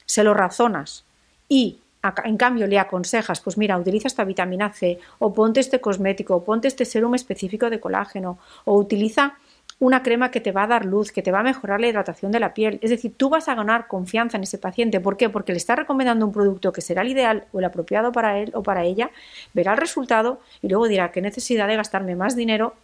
Se 0.06 0.24
lo 0.24 0.34
razonas 0.34 1.04
y 1.50 1.80
en 2.24 2.38
cambio 2.38 2.68
le 2.68 2.80
aconsejas, 2.80 3.42
pues 3.42 3.58
mira, 3.58 3.78
utiliza 3.78 4.08
esta 4.08 4.24
vitamina 4.24 4.72
C 4.74 5.00
o 5.20 5.34
ponte 5.34 5.60
este 5.60 5.80
cosmético 5.80 6.36
o 6.36 6.44
ponte 6.44 6.68
este 6.68 6.86
serum 6.86 7.14
específico 7.14 7.70
de 7.70 7.80
colágeno 7.80 8.40
o 8.66 8.76
utiliza 8.78 9.36
una 9.82 10.04
crema 10.04 10.30
que 10.30 10.40
te 10.40 10.52
va 10.52 10.64
a 10.64 10.68
dar 10.68 10.86
luz, 10.86 11.12
que 11.12 11.24
te 11.24 11.32
va 11.32 11.40
a 11.40 11.44
mejorar 11.44 11.82
la 11.82 11.88
hidratación 11.88 12.32
de 12.32 12.40
la 12.40 12.54
piel. 12.54 12.78
Es 12.84 12.92
decir, 12.92 13.16
tú 13.18 13.30
vas 13.30 13.48
a 13.48 13.56
ganar 13.56 13.88
confianza 13.88 14.38
en 14.38 14.44
ese 14.44 14.60
paciente. 14.60 15.00
¿Por 15.00 15.18
qué? 15.18 15.28
Porque 15.28 15.54
le 15.54 15.58
está 15.58 15.76
recomendando 15.76 16.24
un 16.24 16.32
producto 16.32 16.72
que 16.72 16.82
será 16.82 17.02
el 17.02 17.10
ideal 17.10 17.46
o 17.52 17.58
el 17.58 17.66
apropiado 17.66 18.12
para 18.12 18.38
él 18.38 18.52
o 18.54 18.62
para 18.62 18.86
ella, 18.86 19.10
verá 19.54 19.72
el 19.72 19.80
resultado 19.80 20.40
y 20.62 20.68
luego 20.68 20.88
dirá 20.88 21.12
qué 21.12 21.20
necesidad 21.20 21.68
de 21.68 21.78
gastarme 21.78 22.16
más 22.16 22.36
dinero 22.36 22.76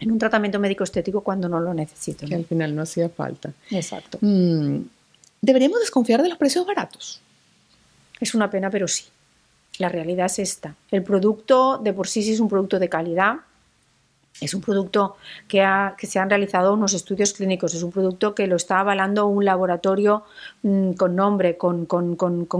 en 0.00 0.12
un 0.12 0.18
tratamiento 0.18 0.58
médico 0.58 0.84
estético 0.84 1.22
cuando 1.22 1.48
no 1.48 1.60
lo 1.60 1.72
necesito. 1.72 2.26
Que 2.26 2.34
al 2.34 2.44
final 2.44 2.76
no 2.76 2.82
hacía 2.82 3.08
falta. 3.08 3.50
Exacto. 3.70 4.18
Mm, 4.20 4.80
¿Deberíamos 5.40 5.80
desconfiar 5.80 6.22
de 6.22 6.28
los 6.28 6.36
precios 6.36 6.66
baratos? 6.66 7.22
Es 8.20 8.34
una 8.34 8.50
pena, 8.50 8.68
pero 8.68 8.86
sí. 8.86 9.04
La 9.78 9.88
realidad 9.88 10.26
es 10.26 10.40
esta. 10.40 10.74
El 10.90 11.02
producto 11.04 11.78
de 11.78 11.94
por 11.94 12.06
sí 12.06 12.22
sí 12.22 12.32
es 12.32 12.40
un 12.40 12.50
producto 12.50 12.78
de 12.78 12.90
calidad, 12.90 13.36
es 14.40 14.54
un 14.54 14.60
producto 14.60 15.16
que, 15.46 15.64
se 15.98 16.18
han 16.18 16.30
realizado 16.30 16.72
unos 16.74 16.94
estudios 16.94 17.32
clínicos, 17.32 17.74
es 17.74 17.82
un 17.82 17.90
producto 17.90 18.34
que 18.34 18.46
lo 18.46 18.56
está 18.56 18.80
avalando 18.80 19.26
un 19.26 19.44
laboratorio 19.44 20.24
mm, 20.62 20.92
con 20.92 21.16
nombre, 21.16 21.56
con, 21.56 21.86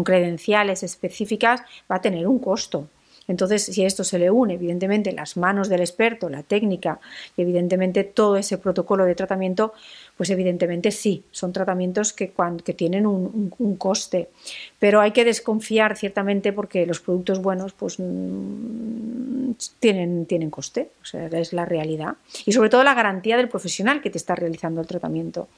credenciales 0.05 0.83
específicas, 0.83 1.61
va 1.91 1.97
a 1.97 2.01
tener 2.01 2.27
un 2.27 2.39
costo. 2.39 2.89
Entonces, 3.29 3.63
si 3.63 3.85
a 3.85 3.87
esto 3.87 4.05
se 4.05 4.19
le 4.19 4.31
une, 4.31 4.55
evidentemente, 4.55 5.13
las 5.13 5.37
manos 5.37 5.69
del 5.69 5.81
experto, 5.81 6.31
la 6.31 6.43
técnica 6.43 6.99
y, 7.37 7.43
evidentemente, 7.43 8.03
todo 8.03 8.39
ese 8.39 8.57
protocolo 8.57 9.05
de 9.05 9.15
tratamiento, 9.15 9.75
pues 10.17 10.31
evidentemente 10.31 10.91
sí, 10.91 11.23
son 11.31 11.53
tratamientos 11.53 12.15
que, 12.15 12.33
tienen 12.75 13.07
un, 13.07 13.77
coste. 13.77 14.31
Pero 14.79 15.01
hay 15.01 15.13
que 15.13 15.25
desconfiar 15.25 15.97
ciertamente 15.97 16.53
porque 16.53 16.87
los 16.87 17.01
productos 17.01 17.41
buenos, 17.41 17.75
pues 17.75 17.97
mm, 17.99 19.53
tienen, 19.79 20.25
tienen 20.25 20.51
coste, 20.51 20.91
o 21.03 21.05
sea, 21.05 21.27
es 21.27 21.53
la 21.53 21.67
realidad. 21.67 22.17
Y 22.47 22.53
sobre 22.53 22.71
todo 22.71 22.83
la 22.83 22.95
garantía 22.95 23.37
del 23.37 23.49
profesional 23.49 24.01
que 24.01 24.11
te 24.11 24.19
está 24.19 24.35
realizando 24.35 24.81
el 24.81 24.87
tratamiento. 24.87 25.49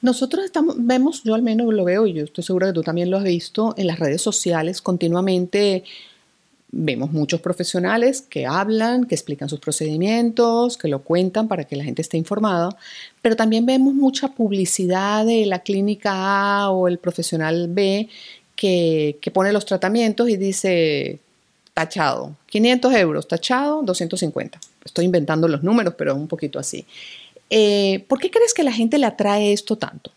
Nosotros 0.00 0.44
estamos, 0.44 0.74
vemos, 0.78 1.22
yo 1.22 1.34
al 1.34 1.42
menos 1.42 1.72
lo 1.72 1.84
veo 1.84 2.06
y 2.06 2.12
yo 2.12 2.24
estoy 2.24 2.42
segura 2.42 2.68
que 2.68 2.72
tú 2.72 2.82
también 2.82 3.10
lo 3.10 3.18
has 3.18 3.24
visto 3.24 3.72
en 3.76 3.86
las 3.86 4.00
redes 4.00 4.20
sociales 4.20 4.82
continuamente 4.82 5.84
Vemos 6.74 7.12
muchos 7.12 7.42
profesionales 7.42 8.22
que 8.22 8.46
hablan, 8.46 9.04
que 9.04 9.14
explican 9.14 9.50
sus 9.50 9.60
procedimientos, 9.60 10.78
que 10.78 10.88
lo 10.88 11.02
cuentan 11.02 11.46
para 11.46 11.64
que 11.64 11.76
la 11.76 11.84
gente 11.84 12.00
esté 12.00 12.16
informada, 12.16 12.74
pero 13.20 13.36
también 13.36 13.66
vemos 13.66 13.92
mucha 13.92 14.28
publicidad 14.28 15.26
de 15.26 15.44
la 15.44 15.58
clínica 15.58 16.12
A 16.62 16.70
o 16.70 16.88
el 16.88 16.96
profesional 16.96 17.68
B 17.68 18.08
que, 18.56 19.18
pone 19.34 19.52
los 19.52 19.66
tratamientos 19.66 20.30
y 20.30 20.38
dice 20.38 21.18
tachado, 21.74 22.36
500 22.46 22.94
euros, 22.94 23.28
tachado, 23.28 23.82
250. 23.82 24.58
Estoy 24.82 25.04
inventando 25.04 25.48
los 25.48 25.62
números, 25.62 25.94
pero 25.98 26.14
un 26.14 26.26
poquito 26.26 26.58
así. 26.58 26.86
Eh, 27.50 28.02
¿Por 28.08 28.18
qué 28.18 28.30
crees 28.30 28.54
que 28.54 28.62
la 28.62 28.72
gente 28.72 28.96
le 28.96 29.04
atrae 29.04 29.52
esto 29.52 29.76
tanto? 29.76 30.10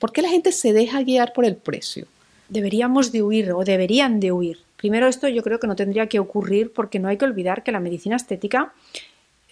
¿Por 0.00 0.12
qué 0.12 0.22
la 0.22 0.28
gente 0.28 0.50
se 0.50 0.72
deja 0.72 1.02
guiar 1.02 1.32
por 1.32 1.44
el 1.44 1.54
precio? 1.54 2.08
Deberíamos 2.48 3.12
de 3.12 3.22
huir 3.22 3.52
o 3.52 3.62
deberían 3.62 4.18
de 4.18 4.32
huir 4.32 4.63
Primero, 4.76 5.06
esto 5.06 5.28
yo 5.28 5.42
creo 5.42 5.58
que 5.58 5.66
no 5.66 5.76
tendría 5.76 6.08
que 6.08 6.18
ocurrir 6.18 6.72
porque 6.72 6.98
no 6.98 7.08
hay 7.08 7.16
que 7.16 7.24
olvidar 7.24 7.62
que 7.62 7.72
la 7.72 7.80
medicina 7.80 8.16
estética 8.16 8.72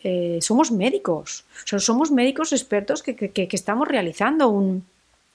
eh, 0.05 0.39
somos 0.41 0.73
médicos, 0.73 1.45
somos 1.65 2.11
médicos 2.11 2.53
expertos 2.53 3.03
que, 3.03 3.49
estamos 3.53 3.87
realizando 3.87 4.49
un, 4.49 4.85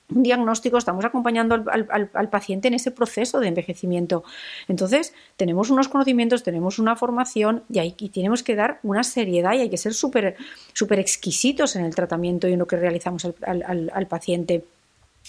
diagnóstico, 0.10 0.78
estamos 0.78 1.04
acompañando 1.04 1.66
al, 1.70 2.30
paciente 2.30 2.68
en 2.68 2.74
ese 2.74 2.92
proceso 2.92 3.40
de 3.40 3.48
envejecimiento. 3.48 4.24
Entonces, 4.68 5.14
tenemos 5.36 5.70
unos 5.70 5.90
conocimientos, 5.90 6.44
tenemos 6.44 6.80
una 6.80 6.96
formación 6.96 7.64
y, 7.70 7.80
hay, 7.80 7.92
tenemos 7.92 8.44
que 8.44 8.56
dar 8.56 8.80
una 8.84 9.04
seriedad 9.04 9.54
y 9.54 9.60
hay 9.60 9.70
que 9.70 9.78
ser 9.78 9.94
súper 9.94 10.36
super 10.74 11.00
exquisitos 11.00 11.76
en 11.76 11.86
el 11.86 11.96
tratamiento 11.96 12.48
y 12.48 12.54
en 12.54 12.60
lo 12.60 12.68
que 12.68 12.78
realizamos 12.78 13.26
al 13.26 14.08
paciente. 14.08 14.66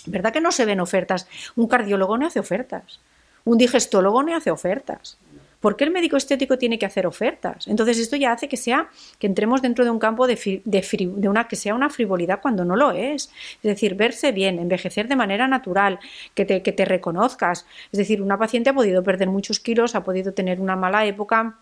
¿Verdad 0.07 0.33
que 0.33 0.41
no 0.41 0.53
se 0.53 0.65
ven 0.65 0.81
ofertas? 0.81 1.27
Un 1.57 1.67
cardiólogo 1.67 2.17
no 2.19 2.27
hace 2.27 2.41
ofertas. 2.41 3.01
Un 3.45 3.59
digestólogo 3.59 4.23
no 4.23 4.37
hace 4.37 4.51
ofertas. 4.51 5.19
¿Por 5.61 5.77
qué 5.77 5.85
el 5.85 5.91
médico 5.91 6.17
estético 6.17 6.57
tiene 6.57 6.79
que 6.79 6.87
hacer 6.87 7.07
ofertas? 7.07 7.67
Entonces 7.67 7.99
esto 7.99 8.15
ya 8.15 8.31
hace 8.31 8.49
que 8.49 8.57
sea 8.57 8.89
que 9.19 9.27
entremos 9.27 9.61
dentro 9.61 9.85
de 9.85 9.91
un 9.91 9.99
campo 9.99 10.29
de, 10.29 10.63
de, 10.65 11.29
una 11.29 11.49
que 11.49 11.57
sea 11.57 11.75
una 11.75 11.91
frivolidad 11.91 12.41
cuando 12.41 12.65
no 12.65 12.77
lo 12.77 12.93
es. 12.93 13.31
Es 13.57 13.63
decir, 13.63 13.97
verse 13.97 14.31
bien, 14.31 14.61
envejecer 14.61 15.09
de 15.09 15.17
manera 15.17 15.49
natural, 15.49 15.99
que 16.35 16.45
te, 16.45 16.63
que 16.63 16.71
te 16.71 16.85
reconozcas. 16.85 17.67
Es 17.91 17.99
decir, 17.99 18.23
una 18.23 18.39
paciente 18.39 18.71
ha 18.71 18.75
podido 18.75 19.03
perder 19.03 19.29
muchos 19.29 19.59
kilos, 19.59 19.97
ha 19.97 20.05
podido 20.05 20.33
tener 20.33 20.61
una 20.61 20.77
mala 20.77 21.05
época 21.07 21.59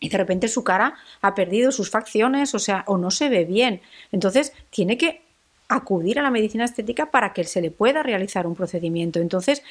y 0.00 0.08
de 0.08 0.16
repente 0.16 0.48
su 0.48 0.64
cara 0.64 0.94
ha 1.20 1.34
perdido 1.34 1.72
sus 1.72 1.90
facciones, 1.90 2.54
o 2.54 2.58
sea, 2.58 2.84
o 2.86 2.96
no 2.96 3.10
se 3.10 3.28
ve 3.28 3.44
bien. 3.44 3.82
Entonces 4.12 4.54
tiene 4.70 4.96
que 4.96 5.25
acudir 5.68 6.18
a 6.18 6.22
la 6.22 6.30
medicina 6.30 6.64
estética 6.64 7.10
para 7.10 7.32
que 7.32 7.42
se 7.42 7.60
le 7.60 7.70
pueda 7.70 8.02
realizar 8.02 8.46
un 8.46 8.54
procedimiento. 8.54 9.18
Entonces, 9.18 9.62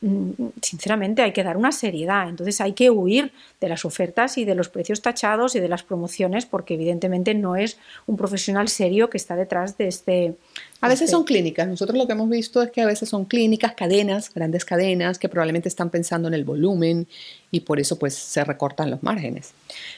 mm, 0.00 0.30
sinceramente, 0.62 1.20
hay 1.20 1.32
que 1.32 1.44
dar 1.44 1.58
una 1.58 1.72
seriedad. 1.72 2.28
Entonces, 2.28 2.60
hay 2.62 2.72
que 2.72 2.90
huir 2.90 3.32
de 3.60 3.68
las 3.68 3.84
ofertas 3.84 4.38
y 4.38 4.46
de 4.46 4.54
los 4.54 4.70
precios 4.70 5.02
tachados 5.02 5.54
y 5.54 5.60
de 5.60 5.68
las 5.68 5.82
promociones, 5.82 6.46
porque 6.46 6.74
evidentemente 6.74 7.34
no 7.34 7.56
es 7.56 7.76
un 8.06 8.16
profesional 8.16 8.68
serio 8.68 9.10
que 9.10 9.18
está 9.18 9.36
detrás 9.36 9.76
de 9.76 9.88
este. 9.88 10.34
A 10.80 10.88
veces 10.88 11.02
este 11.02 11.12
son 11.12 11.24
clínicas. 11.24 11.68
Nosotros 11.68 11.98
lo 11.98 12.06
que 12.06 12.12
hemos 12.12 12.30
visto 12.30 12.62
es 12.62 12.70
que 12.70 12.80
a 12.80 12.86
veces 12.86 13.10
son 13.10 13.26
clínicas, 13.26 13.74
cadenas, 13.74 14.32
grandes 14.32 14.64
cadenas, 14.64 15.18
que 15.18 15.28
probablemente 15.28 15.68
están 15.68 15.90
pensando 15.90 16.28
en 16.28 16.34
el 16.34 16.44
volumen 16.44 17.06
y 17.50 17.60
por 17.60 17.78
eso 17.78 17.98
pues 17.98 18.14
se 18.14 18.42
recortan 18.42 18.90
los 18.90 19.02
márgenes. 19.02 19.52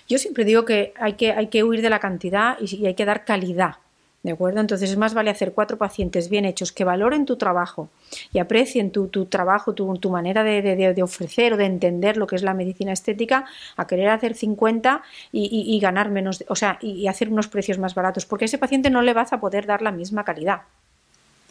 Yo 0.09 0.19
siempre 0.19 0.45
digo 0.45 0.65
que 0.65 0.93
hay 0.97 1.13
que, 1.15 1.31
hay 1.31 1.47
que 1.47 1.63
huir 1.63 1.81
de 1.81 1.91
la 1.91 2.01
cantidad 2.01 2.59
y 2.61 2.85
hay 2.87 2.95
que 2.95 3.05
dar 3.05 3.25
calidad 3.25 3.77
¿De 4.25 4.33
acuerdo? 4.33 4.61
Entonces 4.61 4.91
es 4.91 4.97
más 4.97 5.13
vale 5.13 5.29
hacer 5.29 5.53
cuatro 5.53 5.77
pacientes 5.77 6.31
bien 6.31 6.47
hechos 6.47 6.73
que 6.73 6.83
valoren 6.83 7.27
tu 7.27 7.37
trabajo 7.37 7.91
y 8.33 8.39
aprecien 8.39 8.91
tu, 8.91 9.07
trabajo, 9.27 9.75
tu, 9.75 9.99
tu 9.99 10.09
manera 10.09 10.43
de, 10.43 11.03
ofrecer 11.03 11.53
o 11.53 11.57
de 11.59 11.67
entender 11.67 12.17
lo 12.17 12.27
que 12.27 12.37
es 12.37 12.43
la 12.43 12.55
medicina 12.55 12.95
estética, 12.95 13.45
a 13.77 13.87
querer 13.87 14.09
hacer 14.09 14.35
50 14.35 15.03
y, 15.31 15.79
ganar 15.79 16.09
menos, 16.11 16.43
o 16.49 16.57
sea, 16.57 16.79
y, 16.81 17.07
hacer 17.07 17.29
unos 17.29 17.49
precios 17.49 17.77
más 17.77 17.95
baratos, 17.95 18.25
porque 18.25 18.45
a 18.45 18.47
ese 18.47 18.57
paciente 18.57 18.89
no 18.89 19.03
le 19.03 19.13
vas 19.13 19.35
a 19.35 19.41
poder 19.41 19.67
dar 19.67 19.83
la 19.83 19.93
misma 19.93 20.25
calidad. 20.25 20.63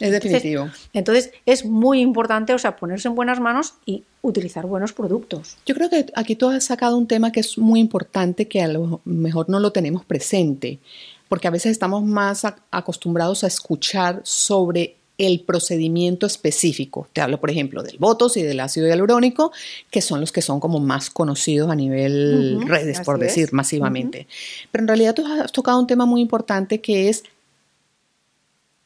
Es 0.00 0.10
definitivo. 0.10 0.68
Entonces, 0.92 1.30
es 1.46 1.64
muy 1.64 2.00
importante, 2.00 2.54
o 2.54 2.58
sea, 2.58 2.74
ponerse 2.74 3.06
en 3.06 3.14
buenas 3.14 3.38
manos 3.38 3.74
y 3.86 4.02
utilizar 4.20 4.66
buenos 4.66 4.92
productos. 4.92 5.58
Yo 5.64 5.76
creo 5.76 5.88
que 5.88 6.06
aquí 6.16 6.34
tú 6.34 6.48
has 6.48 6.64
sacado 6.64 6.96
un 6.96 7.06
tema 7.06 7.30
que 7.30 7.38
es 7.38 7.56
muy 7.56 7.78
importante 7.78 8.48
que 8.48 8.62
a 8.62 8.66
lo 8.66 9.00
mejor 9.04 9.48
no 9.48 9.60
lo 9.60 9.70
tenemos 9.70 10.04
presente 10.04 10.80
porque 11.28 11.48
a 11.48 11.50
veces 11.50 11.72
estamos 11.72 12.04
más 12.04 12.46
acostumbrados 12.70 13.44
a 13.44 13.46
escuchar 13.46 14.20
sobre 14.24 14.96
el 15.16 15.40
procedimiento 15.40 16.26
específico. 16.26 17.06
Te 17.12 17.20
hablo, 17.20 17.40
por 17.40 17.50
ejemplo, 17.50 17.82
del 17.82 17.98
botox 17.98 18.36
y 18.36 18.42
del 18.42 18.58
ácido 18.60 18.88
hialurónico, 18.88 19.52
que 19.90 20.00
son 20.00 20.20
los 20.20 20.32
que 20.32 20.42
son 20.42 20.58
como 20.58 20.80
más 20.80 21.10
conocidos 21.10 21.70
a 21.70 21.76
nivel 21.76 22.60
redes, 22.66 23.00
por 23.00 23.18
decir, 23.18 23.52
masivamente. 23.52 24.26
Pero 24.72 24.82
en 24.82 24.88
realidad 24.88 25.14
tú 25.14 25.24
has 25.26 25.52
tocado 25.52 25.78
un 25.78 25.86
tema 25.86 26.04
muy 26.04 26.20
importante 26.20 26.80
que 26.80 27.08
es 27.08 27.22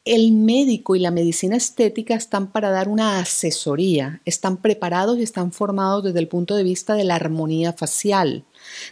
el 0.05 0.33
médico 0.33 0.97
y 0.97 1.01
la 1.01 1.11
medicina 1.11 1.57
estética 1.57 2.15
están 2.15 2.51
para 2.51 2.71
dar 2.71 2.89
una 2.89 3.21
asesoría, 3.21 4.23
están 4.25 4.57
preparados 4.57 5.19
y 5.19 5.23
están 5.23 5.53
formados 5.53 6.05
desde 6.05 6.19
el 6.19 6.29
punto 6.29 6.57
de 6.57 6.63
vista 6.63 6.95
de 6.95 7.05
la 7.05 7.15
armonía 7.15 7.75
facial, 7.75 8.45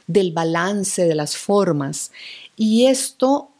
del 0.07 0.33
balance 0.33 1.07
de 1.07 1.15
las 1.15 1.37
formas. 1.37 2.13
Y 2.57 2.87
esto, 2.87 3.51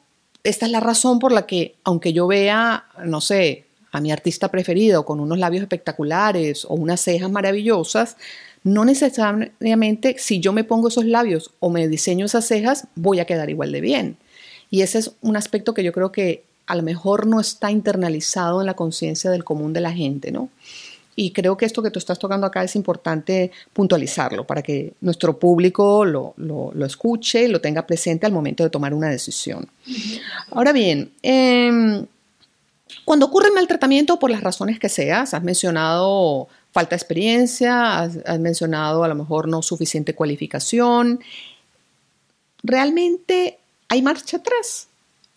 esta 0.43 0.67
es 0.67 0.73
la 0.73 0.81
razón 0.81 1.19
por 1.19 1.33
la 1.33 1.47
que, 1.47 1.77
aunque 1.85 2.13
yo 2.13 2.27
vea, 2.27 2.87
no 3.05 3.21
sé, 3.21 3.67
a 3.93 4.01
mi 4.01 4.13
artista 4.13 4.51
preferido 4.51 5.05
con 5.05 5.21
unos 5.21 5.39
labios 5.39 5.63
espectaculares 5.63 6.65
o 6.65 6.75
unas 6.75 7.01
cejas 7.01 7.31
maravillosas, 7.31 8.17
no 8.63 8.85
necesariamente 8.85 10.17
si 10.19 10.41
yo 10.41 10.53
me 10.53 10.65
pongo 10.65 10.89
esos 10.89 11.05
labios 11.05 11.53
o 11.61 11.71
me 11.71 11.89
diseño 11.89 12.27
esas 12.27 12.47
cejas, 12.47 12.89
voy 12.95 13.21
a 13.21 13.25
quedar 13.25 13.49
igual 13.49 13.73
de 13.73 13.81
bien. 13.81 14.17
Y 14.71 14.83
ese 14.83 14.99
es 14.99 15.13
un 15.23 15.37
aspecto 15.37 15.73
que 15.73 15.85
yo 15.85 15.93
creo 15.93 16.11
que 16.11 16.45
a 16.67 16.75
lo 16.75 16.83
mejor 16.83 17.27
no 17.27 17.41
está 17.41 17.71
internalizado 17.71 18.61
en 18.61 18.67
la 18.67 18.75
conciencia 18.75 19.31
del 19.31 19.45
común 19.45 19.73
de 19.73 19.81
la 19.81 19.93
gente, 19.93 20.33
¿no? 20.33 20.49
Y 21.19 21.31
creo 21.31 21.57
que 21.57 21.65
esto 21.65 21.83
que 21.83 21.91
tú 21.91 21.99
estás 21.99 22.19
tocando 22.19 22.47
acá 22.47 22.63
es 22.63 22.77
importante 22.77 23.51
puntualizarlo 23.73 24.47
para 24.47 24.61
que 24.61 24.93
nuestro 25.01 25.39
público 25.39 26.05
lo, 26.05 26.35
lo, 26.37 26.85
escuche 26.85 27.45
y 27.45 27.49
lo 27.49 27.61
tenga 27.63 27.87
presente 27.87 28.27
al 28.27 28.33
momento 28.33 28.63
de 28.63 28.69
tomar 28.69 28.93
una 28.93 29.09
decisión. 29.09 29.67
Ahora 30.51 30.75
bien, 30.75 31.11
em, 31.23 32.05
cuando 33.07 33.27
ocurre 33.27 33.49
el 33.49 33.55
maltratamiento 33.55 34.19
por 34.19 34.31
las 34.31 34.43
razones 34.43 34.79
que 34.79 34.91
seas, 34.91 35.33
has 35.33 35.43
mencionado 35.43 36.49
falta 36.71 36.91
de 36.91 36.97
experiencia, 36.97 38.01
has, 38.01 38.39
mencionado 38.39 39.03
a 39.03 39.09
lo 39.09 39.15
mejor 39.15 39.49
no 39.49 39.63
suficiente 39.63 40.15
cualificación, 40.15 41.21
¿realmente 42.63 43.59
hay 43.89 44.03
marcha 44.03 44.37
atrás? 44.37 44.89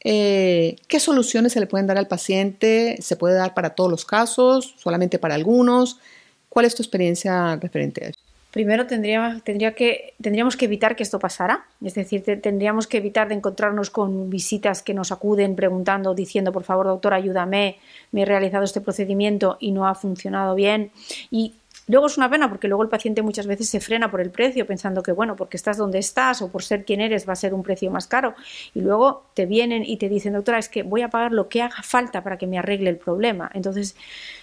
Eh, 0.03 0.77
¿Qué 0.87 0.99
soluciones 0.99 1.53
se 1.53 1.59
le 1.59 1.67
pueden 1.67 1.87
dar 1.87 1.97
al 1.97 2.07
paciente? 2.07 2.97
¿Se 3.01 3.15
puede 3.15 3.35
dar 3.35 3.53
para 3.53 3.71
todos 3.71 3.91
los 3.91 4.05
casos? 4.05 4.75
¿Solamente 4.77 5.19
para 5.19 5.35
algunos? 5.35 5.99
¿Cuál 6.47 6.65
es 6.65 6.75
tu 6.75 6.81
experiencia 6.81 7.55
referente 7.57 8.05
a 8.05 8.07
eso? 8.09 8.19
Primero 8.51 8.87
tendríamos 8.87 9.43
que 9.43 10.65
evitar 10.65 10.95
que 10.95 11.03
esto 11.03 11.19
pasara, 11.19 11.67
es 11.83 11.93
decir, 11.93 12.23
tendríamos 12.41 12.87
que 12.87 12.97
evitar 12.97 13.27
de 13.27 13.35
encontrarnos 13.35 13.91
con 13.91 14.31
visitas 14.31 14.81
que 14.81 14.95
nos 14.95 15.11
acuden 15.11 15.55
preguntando, 15.55 16.15
diciendo, 16.15 16.51
por 16.51 16.63
favor, 16.63 16.87
doctor, 16.87 17.13
ayúdame, 17.13 17.77
me 18.11 18.23
he 18.23 18.25
realizado 18.25 18.63
este 18.63 18.81
procedimiento 18.81 19.57
y 19.59 19.69
no 19.69 19.87
ha 19.87 19.93
funcionado 19.93 20.55
bien. 20.55 20.89
Y 21.29 21.53
Luego 21.89 22.05
es 22.05 22.17
una 22.17 22.29
pena 22.29 22.47
porque 22.47 22.67
luego 22.67 22.83
el 22.83 22.89
paciente 22.89 23.23
muchas 23.23 23.47
veces 23.47 23.67
se 23.67 23.79
frena 23.79 24.11
por 24.11 24.21
el 24.21 24.29
precio 24.29 24.67
pensando 24.67 25.01
que, 25.01 25.11
bueno, 25.11 25.35
porque 25.35 25.57
estás 25.57 25.75
donde 25.75 25.97
estás 25.97 26.39
o 26.43 26.51
por 26.51 26.61
ser 26.61 26.85
quien 26.85 27.01
eres 27.01 27.27
va 27.27 27.33
a 27.33 27.35
ser 27.35 27.51
un 27.51 27.63
precio 27.63 27.89
más 27.89 28.05
caro. 28.05 28.35
Y 28.75 28.81
luego 28.81 29.25
te 29.33 29.47
vienen 29.47 29.83
y 29.83 29.97
te 29.97 30.07
dicen, 30.07 30.33
doctora, 30.33 30.59
es 30.59 30.69
que 30.69 30.83
voy 30.83 31.01
a 31.01 31.09
pagar 31.09 31.31
lo 31.31 31.49
que 31.49 31.63
haga 31.63 31.81
falta 31.81 32.23
para 32.23 32.37
que 32.37 32.45
me 32.45 32.59
arregle 32.59 32.91
el 32.91 32.97
problema. 32.97 33.49
Entonces 33.55 33.95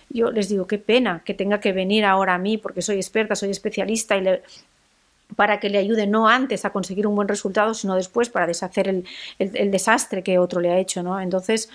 yo 0.09 0.33
les 0.33 0.49
digo, 0.49 0.67
qué 0.67 0.79
pena 0.79 1.23
que 1.25 1.35
tenga 1.35 1.61
que 1.61 1.73
venir 1.73 2.05
ahora 2.05 2.35
a 2.35 2.39
mí 2.39 2.59
porque 2.59 2.83
soy 2.83 2.97
experta, 2.97 3.37
soy 3.37 3.51
especialista 3.51 4.17
y 4.17 4.23
le, 4.23 4.43
para 5.35 5.59
que 5.59 5.69
le 5.69 5.79
ayude 5.79 6.07
no 6.07 6.29
antes 6.29 6.65
a 6.65 6.71
conseguir 6.71 7.07
un 7.07 7.17
buen 7.17 7.27
resultado, 7.27 7.75
sino 7.75 7.97
después 7.97 8.29
para 8.29 8.47
deshacer 8.47 8.89
el, 8.89 9.05
el, 9.39 9.71
desastre 9.71 10.23
que 10.23 10.39
otro 10.39 10.61
le 10.61 10.71
ha 10.71 10.79
hecho, 10.79 11.03
¿no? 11.03 11.21
Entonces, 11.21 11.69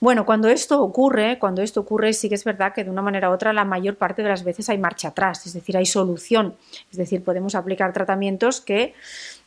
bueno, 0.00 0.24
cuando 0.24 0.48
esto 0.48 0.82
ocurre, 0.82 1.38
cuando 1.38 1.62
esto 1.62 1.80
ocurre, 1.80 2.12
sí 2.14 2.28
que 2.28 2.34
es 2.34 2.44
verdad 2.44 2.72
que 2.74 2.84
de 2.84 2.90
una 2.90 3.02
manera 3.02 3.30
u 3.30 3.34
otra 3.34 3.52
la 3.52 3.64
mayor 3.64 3.96
parte 3.96 4.22
de 4.22 4.28
las 4.28 4.44
veces 4.44 4.68
hay 4.70 4.78
marcha 4.78 5.08
atrás, 5.08 5.46
es 5.46 5.52
decir, 5.52 5.76
hay 5.76 5.86
solución, 5.86 6.56
es 6.90 6.96
decir, 6.96 7.22
podemos 7.22 7.54
aplicar 7.54 7.92
tratamientos 7.92 8.60
que, 8.60 8.94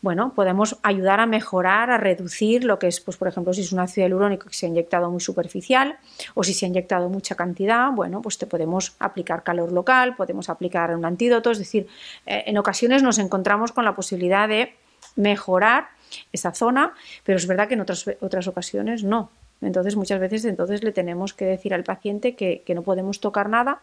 bueno, 0.02 0.34
podemos 0.34 0.78
ayudar 0.82 1.20
a 1.20 1.26
mejorar, 1.26 1.90
a 1.92 1.98
reducir 1.98 2.64
lo 2.64 2.80
que 2.80 2.88
es, 2.88 3.00
pues, 3.02 3.18
por 3.18 3.28
ejemplo, 3.28 3.54
si 3.54 3.62
es 3.62 3.72
un 3.72 3.80
ácido 3.80 4.06
hialurónico 4.06 4.48
que 4.48 4.54
se 4.54 4.66
ha 4.66 4.70
inyectado 4.70 5.12
muy 5.12 5.20
superficial 5.20 5.98
o 6.36 6.44
si 6.44 6.54
se 6.54 6.66
ha 6.66 6.70
inyectado 6.70 7.10
mucha 7.10 7.36
cantidad, 7.36 7.92
bueno, 7.92 8.22
pues 8.22 8.38
te 8.38 8.48
podemos 8.48 8.96
aplicar 9.00 9.44
calor 9.44 9.72
local, 9.72 10.16
podemos 10.16 10.50
aplicar 10.50 10.96
un 10.96 11.06
antídoto, 11.06 11.52
es 11.52 11.60
decir, 11.60 11.88
eh, 12.26 12.44
en 12.46 12.58
ocasiones 12.58 13.04
nos 13.04 13.18
encontramos 13.18 13.72
con 13.72 13.84
la 13.84 13.96
posibilidad 13.96 14.48
de 14.48 14.74
mejorar 15.16 15.90
esa 16.32 16.54
zona, 16.54 16.94
pero 17.24 17.38
es 17.38 17.48
verdad 17.48 17.68
que 17.68 17.74
en 17.74 17.82
otras, 17.82 18.06
otras 18.22 18.48
ocasiones 18.48 19.04
no. 19.04 19.30
Entonces, 19.62 19.96
muchas 19.96 20.20
veces 20.20 20.46
entonces 20.46 20.84
le 20.84 20.92
tenemos 20.92 21.34
que 21.34 21.46
decir 21.46 21.74
al 21.74 21.84
paciente 21.84 22.36
que, 22.36 22.64
no 22.74 22.84
podemos 22.84 23.20
tocar 23.20 23.50
nada, 23.50 23.82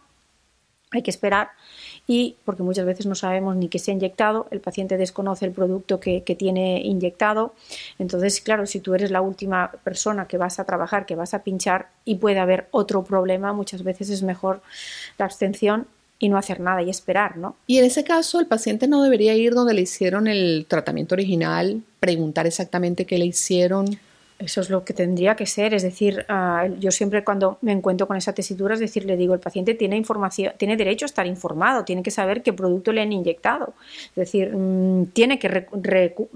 hay 0.93 1.03
que 1.03 1.11
esperar 1.11 1.51
y 2.07 2.37
porque 2.45 2.63
muchas 2.63 2.87
veces 2.87 3.07
no 3.07 3.15
sabemos 3.15 3.57
ni 3.57 3.69
qué 3.69 3.79
se 3.79 3.91
ha 3.91 3.95
inyectado, 3.95 4.47
el 4.51 4.61
paciente 4.61 4.97
desconoce 4.97 5.45
el 5.45 5.53
producto 5.53 5.99
que, 5.99 6.21
tiene 6.39 6.81
inyectado. 6.83 7.55
Entonces, 7.99 8.41
claro, 8.41 8.67
si 8.67 8.81
tú 8.81 8.95
eres 8.95 9.11
la 9.11 9.21
última 9.21 9.73
persona 9.83 10.29
que 10.29 10.39
vas 10.39 10.61
a 10.61 10.65
trabajar, 10.65 11.07
que 11.07 11.17
vas 11.17 11.35
a 11.35 11.43
pinchar 11.43 11.89
y 12.05 12.17
puede 12.17 12.39
haber 12.39 12.69
otro 12.71 13.03
problema, 13.03 13.53
muchas 13.53 13.83
veces 13.83 14.11
es 14.11 14.23
mejor 14.23 14.63
la 15.19 15.25
abstención 15.25 15.87
y 16.19 16.29
no 16.29 16.39
hacer 16.39 16.61
nada 16.61 16.83
y 16.83 16.91
esperar, 16.91 17.37
¿no? 17.37 17.57
Y 17.67 17.79
en 17.79 17.85
ese 17.85 18.05
caso, 18.05 18.41
el 18.41 18.47
paciente 18.47 18.87
no 18.87 19.03
debería 19.03 19.35
ir 19.35 19.55
donde 19.55 19.75
le 19.75 19.83
hicieron 19.83 20.29
el 20.29 20.67
tratamiento 20.69 21.15
original, 21.15 21.83
preguntar 22.01 22.47
exactamente 22.47 23.05
qué 23.05 23.19
le 23.19 23.27
hicieron. 23.27 23.99
Eso 24.39 24.61
es 24.61 24.69
lo 24.69 24.85
que 24.85 24.93
tendría 24.93 25.35
que 25.35 25.47
ser, 25.47 25.73
es 25.73 25.83
decir, 25.83 26.27
ah, 26.29 26.67
yo 26.79 26.91
siempre 26.91 27.25
cuando 27.25 27.57
me 27.63 27.73
encuentro 27.73 28.07
con 28.07 28.19
esa 28.19 28.35
tesitura, 28.35 28.75
es 28.75 28.81
decir, 28.81 29.07
le 29.07 29.17
digo, 29.17 29.33
el 29.33 29.41
paciente 29.41 29.73
tiene 29.73 29.97
información, 29.97 30.53
tiene 30.59 30.77
derecho 30.77 31.07
a 31.07 31.09
estar 31.09 31.27
informado, 31.27 31.85
tiene 31.85 32.03
que 32.03 32.11
saber 32.11 32.43
qué 32.43 32.53
producto 32.53 32.93
le 32.93 33.01
han 33.01 33.15
inyectado, 33.15 33.73
es 34.11 34.15
decir, 34.17 34.55
mm, 34.55 35.07
tiene 35.15 35.39
que 35.39 35.67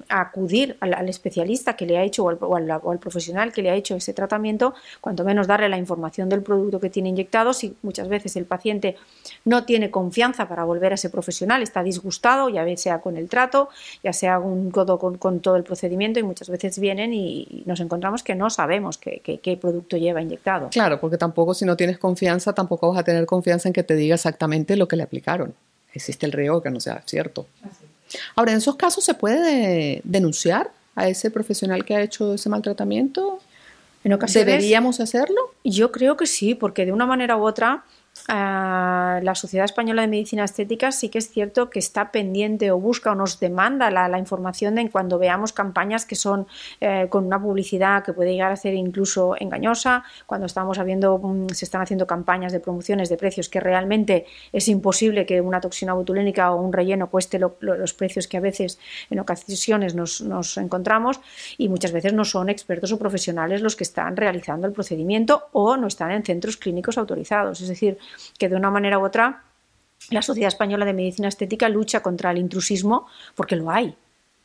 acudir 0.09 0.78
al, 0.80 1.11
especialista 1.11 1.76
que 1.76 1.85
le 1.85 1.99
ha 1.99 2.02
hecho 2.02 2.25
o 2.25 2.57
al, 2.57 2.99
profesional 2.99 3.52
que 3.52 3.61
le 3.61 3.69
ha 3.69 3.75
hecho 3.75 3.97
ese 3.97 4.14
tratamiento, 4.14 4.73
cuanto 5.02 5.23
menos 5.23 5.47
darle 5.47 5.69
la 5.69 5.76
información 5.76 6.30
del 6.30 6.42
producto 6.42 6.80
que 6.80 6.89
tiene 6.89 7.10
inyectado, 7.10 7.52
si 7.52 7.76
muchas 7.82 8.08
veces 8.08 8.34
el 8.36 8.47
paciente 8.47 8.97
no 9.45 9.65
tiene 9.65 9.91
confianza 9.91 10.49
para 10.49 10.65
volver 10.65 10.93
a 10.93 10.95
ese 10.95 11.10
profesional, 11.10 11.63
está 11.63 11.82
disgustado, 11.82 12.49
ya 12.49 12.65
sea 12.78 13.02
con 13.02 13.19
el 13.19 13.28
trato, 13.28 13.69
ya 14.02 14.15
sea 14.15 14.41
con, 14.41 14.71
con, 15.19 15.41
todo 15.41 15.56
el 15.56 15.65
procedimiento 15.65 16.19
y 16.19 16.23
muchas 16.23 16.49
veces 16.49 16.78
vienen 16.78 17.13
y 17.13 17.63
nos 17.67 17.78
encontramos 17.80 17.90
que 18.25 18.35
no 18.35 18.50
sabemos 18.50 18.99
qué, 18.99 19.59
producto 19.61 19.97
lleva 19.97 20.23
inyectado. 20.23 20.69
Claro, 20.71 21.00
porque 21.00 21.19
tampoco 21.19 21.55
si 21.55 21.65
no 21.65 21.76
tienes 21.76 21.99
confianza, 21.99 22.53
tampoco 22.53 22.91
vas 22.91 22.99
a 22.99 23.05
tener 23.05 23.26
confianza 23.26 23.69
en 23.69 23.73
que 23.73 23.83
te 23.83 23.95
diga 23.95 24.15
exactamente 24.15 24.76
lo 24.76 24.89
que 24.89 24.97
le 24.97 25.03
aplicaron. 25.03 25.55
Existe 25.93 26.26
el 26.26 26.33
riesgo 26.33 26.63
que 26.63 26.71
no 26.71 26.81
sea 26.81 27.03
cierto. 27.05 27.47
Ahora, 28.37 28.53
en 28.53 28.59
esos 28.59 28.76
casos 28.76 29.05
se 29.05 29.15
puede 29.15 30.00
denunciar 30.05 30.71
a 30.95 31.09
ese 31.09 31.31
profesional 31.31 31.85
que 31.85 31.95
ha 31.95 32.03
hecho 32.03 32.35
ese 32.35 32.49
maltratamiento. 32.49 33.41
¿En 34.03 34.13
ocasiones, 34.13 34.47
¿Deberíamos 34.47 35.00
hacerlo? 35.00 35.37
Yo 35.63 35.93
creo 35.93 36.17
que 36.17 36.26
sí, 36.26 36.55
porque 36.55 36.87
de 36.87 36.93
una 36.93 37.07
manera 37.07 37.37
u 37.37 37.43
otra 37.43 37.85
la 38.34 39.34
Sociedad 39.34 39.64
Española 39.64 40.02
de 40.02 40.08
Medicina 40.08 40.45
Estética 40.45 40.93
sí 40.93 41.08
que 41.08 41.19
es 41.19 41.30
cierto 41.30 41.71
que 41.71 41.78
está 41.78 42.12
pendiente 42.12 42.71
o 42.71 42.78
busca 42.78 43.12
o 43.12 43.14
nos 43.14 43.40
demanda 43.40 43.90
la, 43.90 44.19
información 44.19 44.75
de 44.75 44.88
cuando 44.90 45.19
veamos 45.19 45.52
campañas 45.52 46.04
que 46.04 46.14
son 46.14 46.47
eh, 46.80 47.06
con 47.08 47.26
una 47.26 47.40
publicidad 47.40 48.04
que 48.04 48.12
puede 48.12 48.32
llegar 48.32 48.52
a 48.52 48.56
ser 48.56 48.75
incluso 48.75 49.34
engañosa, 49.38 50.04
cuando 50.26 50.47
estamos 50.47 50.78
habiendo, 50.78 51.19
mm, 51.19 51.49
se 51.49 51.64
están 51.64 51.82
haciendo 51.82 52.06
campañas 52.06 52.52
de 52.52 52.60
promociones 52.60 53.08
de 53.08 53.16
precios 53.16 53.49
que 53.49 53.60
realmente 53.60 54.26
es 54.52 54.69
imposible 54.69 55.26
que 55.26 55.40
una 55.40 55.60
toxina 55.60 55.93
botulénica 55.95 56.52
o 56.52 56.60
un 56.60 56.73
relleno 56.73 57.08
cueste 57.08 57.38
los 57.38 57.95
precios 57.95 58.28
que 58.28 58.36
a 58.36 58.40
veces 58.40 58.78
en 59.10 59.21
ocasiones 59.21 59.95
nos 59.95 60.56
encontramos 60.56 61.21
y 61.58 61.69
muchas 61.69 61.93
veces 61.93 62.12
no 62.12 62.25
son 62.25 62.49
expertos 62.49 62.93
o 62.93 62.99
profesionales 62.99 63.62
los 63.62 63.76
que 63.76 63.84
están 63.84 64.16
realizando 64.16 64.66
el 64.66 64.73
procedimiento 64.73 65.49
o 65.52 65.76
no 65.76 65.86
están 65.86 66.10
en 66.12 66.25
centros 66.25 66.56
clínicos 66.56 66.99
autorizados. 66.99 67.60
Es 67.60 67.69
decir, 67.69 67.99
que 68.39 68.49
de 68.49 68.56
una 68.56 68.71
manera 68.71 68.99
u 68.99 69.04
otra 69.04 69.45
la 70.11 70.23
Sociedad 70.23 70.49
Española 70.49 70.85
de 70.85 70.95
Medicina 70.95 71.28
Estética 71.28 71.69
lucha 71.69 72.00
contra 72.00 72.30
el 72.30 72.39
intrusismo 72.39 73.06
porque 73.35 73.56
lo 73.56 73.71
hay. 73.71 73.95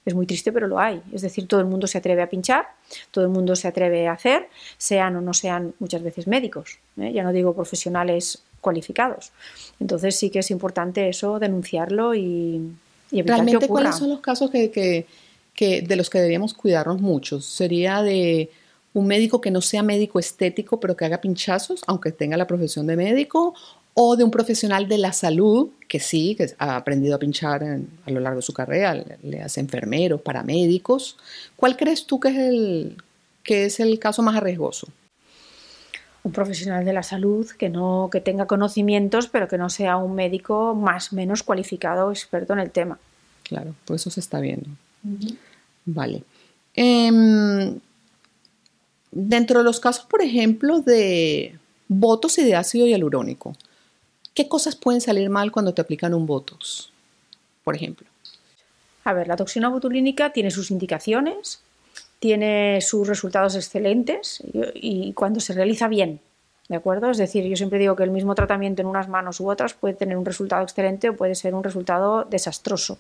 Es 0.06 0.14
muy 0.14 0.28
triste, 0.28 0.52
pero 0.52 0.68
lo 0.68 0.80
hay. 0.80 1.02
Es 1.12 1.24
decir, 1.24 1.48
todo 1.48 1.60
el 1.62 1.66
mundo 1.66 1.88
se 1.88 1.98
atreve 1.98 2.22
a 2.22 2.30
pinchar, 2.30 2.68
todo 3.10 3.24
el 3.26 3.32
mundo 3.32 3.56
se 3.56 3.68
atreve 3.68 4.08
a 4.08 4.14
hacer, 4.14 4.50
sean 4.78 5.16
o 5.16 5.22
no 5.22 5.34
sean 5.34 5.74
muchas 5.80 6.04
veces 6.04 6.28
médicos, 6.28 6.78
¿eh? 6.98 7.12
ya 7.12 7.24
no 7.24 7.32
digo 7.32 7.56
profesionales 7.56 8.44
cualificados. 8.62 9.32
Entonces 9.80 10.16
sí 10.16 10.30
que 10.30 10.40
es 10.40 10.52
importante 10.52 11.10
eso, 11.10 11.40
denunciarlo 11.40 12.14
y, 12.14 12.72
evitar 13.12 13.38
¿Realmente 13.38 13.60
que 13.60 13.66
ocurra. 13.66 13.82
cuáles 13.82 13.96
son 13.96 14.10
los 14.10 14.20
casos 14.20 14.52
que, 14.52 15.06
de 15.58 15.96
los 15.96 16.10
que 16.10 16.20
deberíamos 16.20 16.54
cuidarnos 16.54 17.02
mucho? 17.02 17.42
¿Sería 17.42 18.04
de 18.04 18.52
un 18.96 19.08
médico 19.08 19.42
que 19.42 19.52
no 19.52 19.62
sea 19.62 19.84
médico 19.84 20.20
estético, 20.20 20.80
pero 20.80 20.96
que 20.96 21.04
haga 21.04 21.20
pinchazos, 21.20 21.84
aunque 21.86 22.14
tenga 22.14 22.38
la 22.38 22.48
profesión 22.48 22.88
de 22.88 22.96
médico, 22.96 23.54
o 23.94 24.16
de 24.16 24.24
un 24.24 24.32
profesional 24.32 24.88
de 24.88 24.98
la 24.98 25.12
salud 25.12 25.70
que 25.88 26.00
sí, 26.00 26.36
que 26.36 26.54
ha 26.58 26.78
aprendido 26.78 27.16
a 27.16 27.20
pinchar 27.20 27.64
a 27.64 28.12
lo 28.12 28.20
largo 28.22 28.38
de 28.38 28.42
su 28.42 28.54
carrera, 28.54 28.94
le, 29.22 29.42
hace 29.42 29.60
enfermeros, 29.60 30.22
paramédicos. 30.22 31.18
¿Cuál 31.58 31.76
crees 31.76 32.06
tú 32.06 32.20
que 32.20 32.30
es 32.30 32.38
el, 32.38 32.98
que 33.44 33.66
es 33.66 33.80
el 33.80 34.00
caso 34.00 34.22
más 34.24 34.36
arriesgoso? 34.36 34.88
un 36.24 36.32
profesional 36.32 36.84
de 36.84 36.92
la 36.92 37.04
salud 37.04 37.48
que 37.52 37.70
no 37.70 38.10
que 38.12 38.20
tenga 38.20 38.48
conocimientos 38.48 39.28
pero 39.28 39.48
que 39.48 39.60
no 39.60 39.70
sea 39.70 39.98
un 39.98 40.16
médico 40.16 40.74
más 40.74 41.14
o 41.14 41.18
menos 41.18 41.44
cualificado 41.44 42.08
o 42.08 42.12
experto 42.12 42.54
en 42.54 42.60
el 42.62 42.72
tema 42.72 42.98
claro 43.44 43.76
pues 43.86 44.02
eso 44.02 44.10
se 44.10 44.22
está 44.22 44.40
viendo 44.40 44.68
vale 45.86 46.24
em, 46.74 47.80
Dentro 49.18 49.60
de 49.60 49.64
los 49.64 49.80
casos, 49.80 50.06
por 50.06 50.22
ejemplo, 50.22 50.82
de 50.82 51.58
botox 51.88 52.38
y 52.40 52.44
de 52.44 52.56
ácido 52.56 52.86
hialurónico, 52.86 53.56
¿qué 54.34 54.50
cosas 54.50 54.76
pueden 54.76 55.00
salir 55.00 55.30
mal 55.30 55.54
cuando 55.54 55.74
te 55.74 55.82
aplican 55.82 56.14
un 56.14 56.26
botox, 56.26 56.90
por 57.64 57.78
ejemplo? 57.78 58.06
A 59.06 59.14
ver, 59.14 59.30
la 59.30 59.38
toxina 59.38 59.70
botulínica 59.70 60.34
tiene 60.34 60.52
sus 60.52 60.70
indicaciones, 60.70 61.62
tiene 62.20 62.82
sus 62.82 63.08
resultados 63.08 63.56
excelentes 63.56 64.44
y, 64.74 65.14
cuando 65.14 65.40
se 65.40 65.54
realiza 65.54 65.88
bien, 65.88 66.20
¿De 66.68 66.76
acuerdo? 66.76 67.12
Es 67.12 67.20
decir, 67.20 67.46
yo 67.46 67.56
siempre 67.56 67.78
digo 67.78 67.96
que 67.96 68.02
el 68.02 68.10
mismo 68.10 68.34
tratamiento 68.34 68.82
en 68.82 68.88
unas 68.88 69.08
manos 69.08 69.40
u 69.40 69.48
otras 69.52 69.76
puede 69.76 69.94
tener 69.94 70.18
un 70.18 70.26
resultado 70.26 70.64
excelente 70.64 71.10
o 71.10 71.16
puede 71.16 71.36
ser 71.36 71.54
un 71.54 71.64
resultado 71.64 72.24
desastroso. 72.24 72.98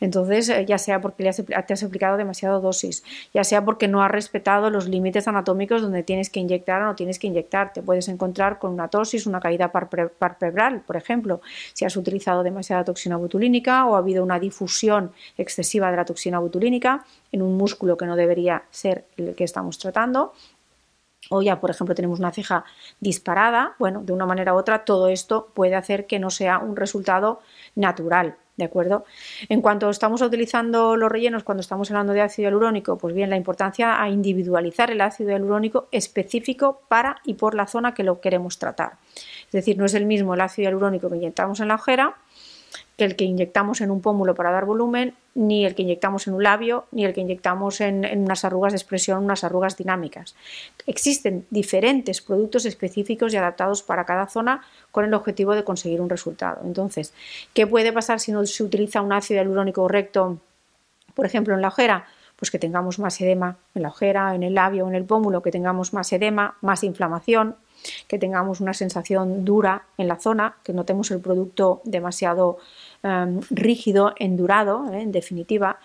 Entonces, 0.00 0.48
eh, 0.48 0.64
ya 0.64 0.78
sea 0.78 1.02
porque 1.02 1.22
te 1.22 1.72
has 1.74 1.82
aplicado 1.82 2.16
demasiado 2.16 2.62
dosis, 2.62 3.04
ya 3.34 3.44
sea 3.44 3.62
porque 3.62 3.88
no 3.88 4.02
has 4.02 4.10
respetado 4.10 4.70
los 4.70 4.88
límites 4.88 5.28
anatómicos 5.28 5.82
donde 5.82 6.02
tienes 6.02 6.30
que 6.30 6.40
inyectar 6.40 6.80
o 6.80 6.86
no 6.86 6.94
tienes 6.94 7.18
que 7.18 7.26
inyectar, 7.26 7.74
te 7.74 7.82
puedes 7.82 8.08
encontrar 8.08 8.58
con 8.58 8.72
una 8.72 8.88
tosis, 8.88 9.26
una 9.26 9.38
caída 9.38 9.70
parpebral, 9.70 10.80
por 10.80 10.96
ejemplo, 10.96 11.42
si 11.74 11.84
has 11.84 11.98
utilizado 11.98 12.42
demasiada 12.42 12.84
toxina 12.84 13.18
botulínica 13.18 13.84
o 13.84 13.96
ha 13.96 13.98
habido 13.98 14.24
una 14.24 14.38
difusión 14.38 15.12
excesiva 15.36 15.90
de 15.90 15.98
la 15.98 16.06
toxina 16.06 16.38
botulínica 16.38 17.04
en 17.32 17.42
un 17.42 17.58
músculo 17.58 17.98
que 17.98 18.06
no 18.06 18.16
debería 18.16 18.62
ser 18.70 19.04
el 19.18 19.34
que 19.34 19.44
estamos 19.44 19.78
tratando 19.78 20.32
o 21.30 21.42
ya, 21.42 21.60
por 21.60 21.70
ejemplo, 21.70 21.94
tenemos 21.94 22.18
una 22.18 22.32
ceja 22.32 22.64
disparada, 23.00 23.74
bueno, 23.78 24.02
de 24.02 24.12
una 24.12 24.26
manera 24.26 24.54
u 24.54 24.56
otra, 24.56 24.84
todo 24.84 25.08
esto 25.08 25.48
puede 25.54 25.74
hacer 25.74 26.06
que 26.06 26.18
no 26.18 26.30
sea 26.30 26.58
un 26.58 26.76
resultado 26.76 27.40
natural. 27.74 28.36
¿De 28.56 28.64
acuerdo? 28.64 29.04
En 29.48 29.60
cuanto 29.60 29.90
estamos 29.90 30.22
utilizando 30.22 30.96
los 30.96 31.10
rellenos, 31.10 31.42
cuando 31.42 31.60
estamos 31.60 31.90
hablando 31.90 32.12
de 32.12 32.20
ácido 32.20 32.46
hialurónico, 32.46 32.96
pues 32.96 33.12
bien, 33.12 33.28
la 33.28 33.36
importancia 33.36 34.00
a 34.00 34.08
individualizar 34.08 34.92
el 34.92 35.00
ácido 35.00 35.30
hialurónico 35.30 35.88
específico 35.90 36.80
para 36.86 37.16
y 37.24 37.34
por 37.34 37.56
la 37.56 37.66
zona 37.66 37.94
que 37.94 38.04
lo 38.04 38.20
queremos 38.20 38.60
tratar. 38.60 38.92
Es 39.46 39.52
decir, 39.52 39.76
no 39.76 39.86
es 39.86 39.94
el 39.94 40.06
mismo 40.06 40.34
el 40.34 40.40
ácido 40.40 40.66
hialurónico 40.66 41.10
que 41.10 41.16
inyectamos 41.16 41.58
en 41.58 41.66
la 41.66 41.74
ojera 41.74 42.14
que 42.96 43.04
el 43.04 43.16
que 43.16 43.24
inyectamos 43.24 43.80
en 43.80 43.90
un 43.90 44.00
pómulo 44.00 44.34
para 44.34 44.52
dar 44.52 44.64
volumen, 44.64 45.14
ni 45.34 45.66
el 45.66 45.74
que 45.74 45.82
inyectamos 45.82 46.28
en 46.28 46.34
un 46.34 46.42
labio, 46.44 46.86
ni 46.92 47.04
el 47.04 47.12
que 47.12 47.20
inyectamos 47.20 47.80
en, 47.80 48.04
unas 48.22 48.44
arrugas 48.44 48.72
de 48.72 48.76
expresión, 48.76 49.24
unas 49.24 49.42
arrugas 49.42 49.76
dinámicas. 49.76 50.36
Existen 50.86 51.44
diferentes 51.50 52.20
productos 52.20 52.66
específicos 52.66 53.34
y 53.34 53.36
adaptados 53.36 53.82
para 53.82 54.04
cada 54.04 54.28
zona 54.28 54.62
con 54.92 55.04
el 55.04 55.14
objetivo 55.14 55.54
de 55.54 55.64
conseguir 55.64 56.00
un 56.00 56.08
resultado. 56.08 56.60
Entonces, 56.64 57.12
¿qué 57.52 57.66
puede 57.66 57.92
pasar 57.92 58.20
si 58.20 58.30
no 58.30 58.46
se 58.46 58.62
utiliza 58.62 59.02
un 59.02 59.12
ácido 59.12 59.40
hialurónico 59.40 59.88
recto, 59.88 60.38
por 61.14 61.26
ejemplo, 61.26 61.54
en 61.54 61.62
la 61.62 61.68
ojera? 61.68 62.06
Pues 62.36 62.50
que 62.50 62.58
tengamos 62.58 62.98
más 62.98 63.20
edema 63.20 63.56
en 63.74 63.82
la 63.82 63.88
ojera, 63.88 64.34
en 64.34 64.42
el 64.42 64.54
labio, 64.54 64.86
en 64.86 64.94
el 64.94 65.04
pómulo, 65.04 65.42
que 65.42 65.50
tengamos 65.50 65.92
más 65.92 66.12
edema, 66.12 66.56
más 66.60 66.84
inflamación, 66.84 67.56
que 68.08 68.18
tengamos 68.18 68.60
una 68.60 68.74
sensación 68.74 69.44
dura 69.44 69.84
en 69.98 70.08
la 70.08 70.16
zona, 70.16 70.56
que 70.62 70.72
notemos 70.72 71.10
el 71.10 71.20
producto 71.20 71.80
demasiado 71.84 72.58
rígido, 73.50 74.14
endurado, 74.18 74.90
¿eh? 74.92 75.02
en 75.02 75.12
definitiva. 75.12 75.78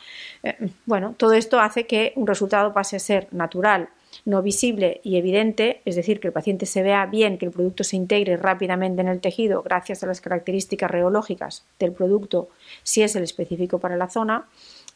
Eh, 0.43 0.71
bueno, 0.85 1.15
todo 1.17 1.33
esto 1.33 1.59
hace 1.59 1.85
que 1.85 2.13
un 2.15 2.27
resultado 2.27 2.73
pase 2.73 2.95
a 2.95 2.99
ser 2.99 3.27
natural, 3.31 3.89
no 4.25 4.41
visible 4.41 5.01
y 5.03 5.17
evidente, 5.17 5.81
es 5.85 5.95
decir, 5.95 6.19
que 6.19 6.27
el 6.27 6.33
paciente 6.33 6.65
se 6.65 6.81
vea 6.81 7.05
bien, 7.05 7.37
que 7.37 7.45
el 7.45 7.51
producto 7.51 7.83
se 7.83 7.95
integre 7.95 8.37
rápidamente 8.37 9.01
en 9.01 9.07
el 9.07 9.19
tejido 9.19 9.61
gracias 9.61 10.03
a 10.03 10.07
las 10.07 10.21
características 10.21 10.89
reológicas 10.89 11.65
del 11.77 11.91
producto, 11.91 12.49
si 12.83 13.01
es 13.01 13.15
el 13.15 13.23
específico 13.23 13.79
para 13.79 13.97
la 13.97 14.09
zona, 14.09 14.47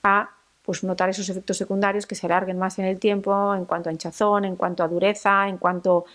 a 0.02 0.30
pues 0.64 0.84
notar 0.84 1.10
esos 1.10 1.28
efectos 1.28 1.58
secundarios 1.58 2.08
que 2.08 2.16
se 2.16 2.26
alarguen 2.26 2.58
más 2.58 2.80
en 2.80 2.86
el 2.86 3.00
tiempo 3.00 3.54
en 3.54 3.66
cuanto 3.66 3.90
a 3.90 3.92
hinchazón, 3.92 4.46
en 4.46 4.56
cuanto 4.56 4.84
a 4.84 4.88
dureza, 4.88 5.48
en 5.50 5.58
cuanto 5.58 6.06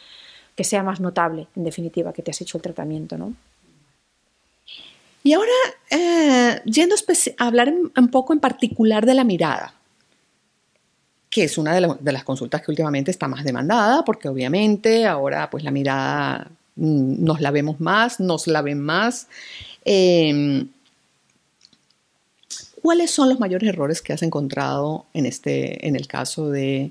que 0.56 0.64
sea 0.64 0.82
más 0.82 1.00
notable, 1.00 1.48
en 1.54 1.64
definitiva, 1.64 2.12
que 2.12 2.22
te 2.22 2.30
has 2.30 2.40
hecho 2.40 2.56
el 2.56 2.62
tratamiento, 2.62 3.18
¿no? 3.18 3.34
Y 5.28 5.34
ahora, 5.34 5.52
eh, 5.90 6.62
yendo 6.64 6.94
a 7.36 7.46
hablar 7.46 7.70
un 7.70 8.08
poco 8.08 8.32
en 8.32 8.40
particular 8.40 9.04
de 9.04 9.12
la 9.12 9.24
mirada, 9.24 9.74
que 11.28 11.44
es 11.44 11.58
una 11.58 11.74
de, 11.74 12.12
las 12.12 12.24
consultas 12.24 12.62
que 12.62 12.70
últimamente 12.70 13.10
está 13.10 13.28
más 13.28 13.44
demandada, 13.44 14.06
porque 14.06 14.30
obviamente 14.30 15.04
ahora 15.04 15.50
pues 15.50 15.64
la 15.64 15.70
mirada 15.70 16.50
nos 16.76 17.42
la 17.42 17.50
vemos 17.50 17.78
más, 17.78 18.20
nos 18.20 18.46
la 18.46 18.62
ven 18.62 18.80
más. 18.80 19.26
Em, 19.84 20.70
¿Cuáles 22.80 23.10
son 23.10 23.28
los 23.28 23.38
mayores 23.38 23.68
errores 23.68 24.00
que 24.00 24.14
has 24.14 24.22
encontrado 24.22 25.04
en, 25.12 25.26
este, 25.26 25.86
en 25.86 25.94
el 25.94 26.06
caso 26.06 26.48
de 26.48 26.90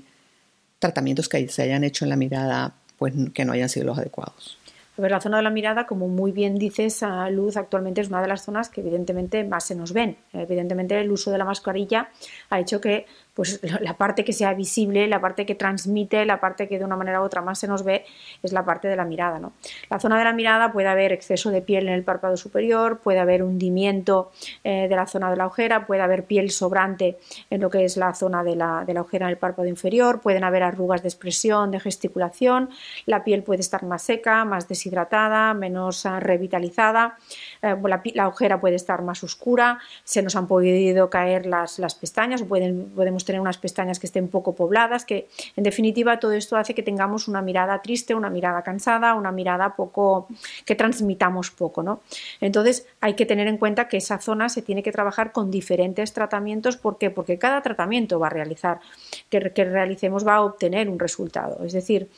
tratamientos 0.78 1.28
que 1.28 1.48
se 1.48 1.62
hayan 1.62 1.82
hecho 1.82 2.04
en 2.04 2.10
la 2.10 2.16
mirada 2.16 2.72
pues 2.98 3.14
que 3.34 3.44
no 3.44 3.52
hayan 3.52 3.68
sido 3.68 3.86
los 3.86 3.98
adecuados. 3.98 4.57
A 4.98 5.08
la 5.08 5.20
zona 5.20 5.36
de 5.36 5.44
la 5.44 5.50
mirada, 5.50 5.86
como 5.86 6.08
muy 6.08 6.32
bien 6.32 6.56
dices, 6.56 7.04
Luz, 7.30 7.56
actualmente 7.56 8.00
es 8.00 8.08
una 8.08 8.20
de 8.20 8.26
las 8.26 8.42
zonas 8.44 8.68
que 8.68 8.80
evidentemente 8.80 9.44
más 9.44 9.64
se 9.64 9.76
nos 9.76 9.92
ven. 9.92 10.16
Evidentemente 10.32 11.00
el 11.00 11.10
uso 11.10 11.30
de 11.30 11.38
la 11.38 11.44
mascarilla 11.44 12.08
ha 12.50 12.58
hecho 12.58 12.80
que 12.80 13.06
pues 13.38 13.60
la 13.80 13.96
parte 13.96 14.24
que 14.24 14.32
sea 14.32 14.52
visible, 14.52 15.06
la 15.06 15.20
parte 15.20 15.46
que 15.46 15.54
transmite, 15.54 16.26
la 16.26 16.40
parte 16.40 16.66
que 16.66 16.76
de 16.76 16.84
una 16.84 16.96
manera 16.96 17.20
u 17.20 17.24
otra 17.24 17.40
más 17.40 17.60
se 17.60 17.68
nos 17.68 17.84
ve, 17.84 18.04
es 18.42 18.52
la 18.52 18.64
parte 18.64 18.88
de 18.88 18.96
la 18.96 19.04
mirada. 19.04 19.38
¿no? 19.38 19.52
La 19.88 20.00
zona 20.00 20.18
de 20.18 20.24
la 20.24 20.32
mirada 20.32 20.72
puede 20.72 20.88
haber 20.88 21.12
exceso 21.12 21.52
de 21.52 21.62
piel 21.62 21.86
en 21.86 21.94
el 21.94 22.02
párpado 22.02 22.36
superior, 22.36 22.98
puede 22.98 23.20
haber 23.20 23.44
hundimiento 23.44 24.32
eh, 24.64 24.88
de 24.88 24.96
la 24.96 25.06
zona 25.06 25.30
de 25.30 25.36
la 25.36 25.46
ojera, 25.46 25.86
puede 25.86 26.02
haber 26.02 26.24
piel 26.24 26.50
sobrante 26.50 27.20
en 27.48 27.60
lo 27.60 27.70
que 27.70 27.84
es 27.84 27.96
la 27.96 28.12
zona 28.12 28.42
de 28.42 28.56
la, 28.56 28.82
de 28.84 28.92
la 28.92 29.02
ojera 29.02 29.26
en 29.26 29.30
el 29.30 29.38
párpado 29.38 29.68
inferior, 29.68 30.20
pueden 30.20 30.42
haber 30.42 30.64
arrugas 30.64 31.02
de 31.02 31.08
expresión, 31.08 31.70
de 31.70 31.78
gesticulación, 31.78 32.70
la 33.06 33.22
piel 33.22 33.44
puede 33.44 33.60
estar 33.60 33.84
más 33.84 34.02
seca, 34.02 34.44
más 34.46 34.66
deshidratada, 34.66 35.54
menos 35.54 36.06
ah, 36.06 36.18
revitalizada, 36.18 37.16
eh, 37.62 37.76
la, 38.14 38.26
ojera 38.26 38.60
puede 38.60 38.74
estar 38.74 39.02
más 39.02 39.22
oscura, 39.22 39.78
se 40.02 40.22
nos 40.22 40.34
han 40.34 40.48
podido 40.48 41.08
caer 41.08 41.46
las, 41.46 41.78
las 41.78 41.94
pestañas, 41.94 42.42
pueden, 42.42 42.90
podemos 42.96 43.27
tener 43.28 43.40
unas 43.42 43.58
pestañas 43.58 43.98
que 44.00 44.06
estén 44.06 44.28
poco 44.28 44.54
pobladas, 44.54 45.04
que 45.04 45.28
en 45.54 45.64
definitiva 45.64 46.18
todo 46.18 46.32
esto 46.32 46.56
hace 46.56 46.74
que 46.74 46.82
tengamos 46.82 47.28
una 47.28 47.42
mirada 47.42 47.82
triste, 47.82 48.14
una 48.14 48.30
mirada 48.30 48.62
cansada, 48.62 49.14
una 49.14 49.32
mirada 49.32 49.76
poco, 49.76 50.28
que 50.64 50.74
transmitamos 50.74 51.50
poco, 51.50 51.82
¿no? 51.82 52.00
Entonces 52.40 52.86
hay 53.02 53.14
que 53.14 53.26
tener 53.26 53.46
en 53.46 53.58
cuenta 53.58 53.86
que 53.86 53.98
esa 53.98 54.18
zona 54.18 54.48
se 54.48 54.62
tiene 54.62 54.82
que 54.82 54.92
trabajar 54.92 55.32
con 55.32 55.50
diferentes 55.50 56.14
tratamientos, 56.14 56.78
¿por 56.78 56.96
qué? 56.96 57.10
Porque 57.10 57.38
cada 57.38 57.60
tratamiento 57.60 58.18
va 58.18 58.28
a 58.28 58.30
realizar, 58.30 58.80
que, 59.28 59.52
que 59.52 59.64
realicemos 59.66 60.26
va 60.26 60.36
a 60.36 60.42
obtener 60.42 60.88
un 60.88 60.98
resultado, 60.98 61.62
es 61.64 61.74
decir, 61.74 62.08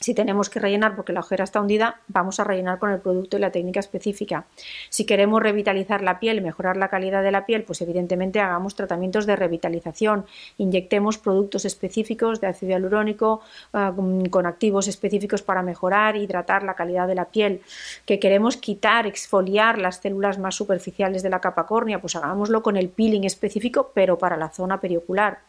si 0.00 0.14
tenemos 0.14 0.48
que 0.48 0.58
rellenar 0.58 0.96
porque 0.96 1.12
la 1.12 1.20
ojera 1.20 1.44
está 1.44 1.60
hundida, 1.60 2.00
vamos 2.08 2.40
a 2.40 2.44
rellenar 2.44 2.78
con 2.78 2.90
el 2.90 3.00
producto 3.00 3.36
y 3.36 3.40
la 3.40 3.52
técnica 3.52 3.80
específica. 3.80 4.46
Si 4.88 5.04
queremos 5.04 5.42
revitalizar 5.42 6.02
la 6.02 6.18
piel, 6.18 6.40
mejorar 6.40 6.76
la 6.76 6.88
calidad 6.88 7.22
de 7.22 7.30
la 7.30 7.44
piel, 7.44 7.64
pues 7.64 7.82
evidentemente 7.82 8.40
hagamos 8.40 8.74
tratamientos 8.74 9.26
de 9.26 9.36
revitalización, 9.36 10.24
inyectemos 10.56 11.18
productos 11.18 11.64
específicos 11.66 12.40
de 12.40 12.46
ácido 12.46 12.70
hialurónico 12.70 13.42
ah, 13.74 13.92
con 14.30 14.46
activos 14.46 14.88
específicos 14.88 15.42
para 15.42 15.62
mejorar, 15.62 16.16
hidratar 16.16 16.62
la 16.62 16.74
calidad 16.74 17.06
de 17.06 17.14
la 17.14 17.26
piel. 17.26 17.60
Que 18.06 18.18
queremos 18.18 18.56
quitar, 18.56 19.06
exfoliar 19.06 19.78
las 19.78 19.96
células 19.96 20.38
más 20.38 20.54
superficiales 20.54 21.22
de 21.22 21.30
la 21.30 21.40
capa 21.40 21.66
córnea, 21.66 22.00
pues 22.00 22.16
hagámoslo 22.16 22.62
con 22.62 22.76
el 22.76 22.88
peeling 22.88 23.24
específico, 23.24 23.90
pero 23.94 24.18
para 24.18 24.36
la 24.36 24.48
zona 24.48 24.80
periocular. 24.80 25.40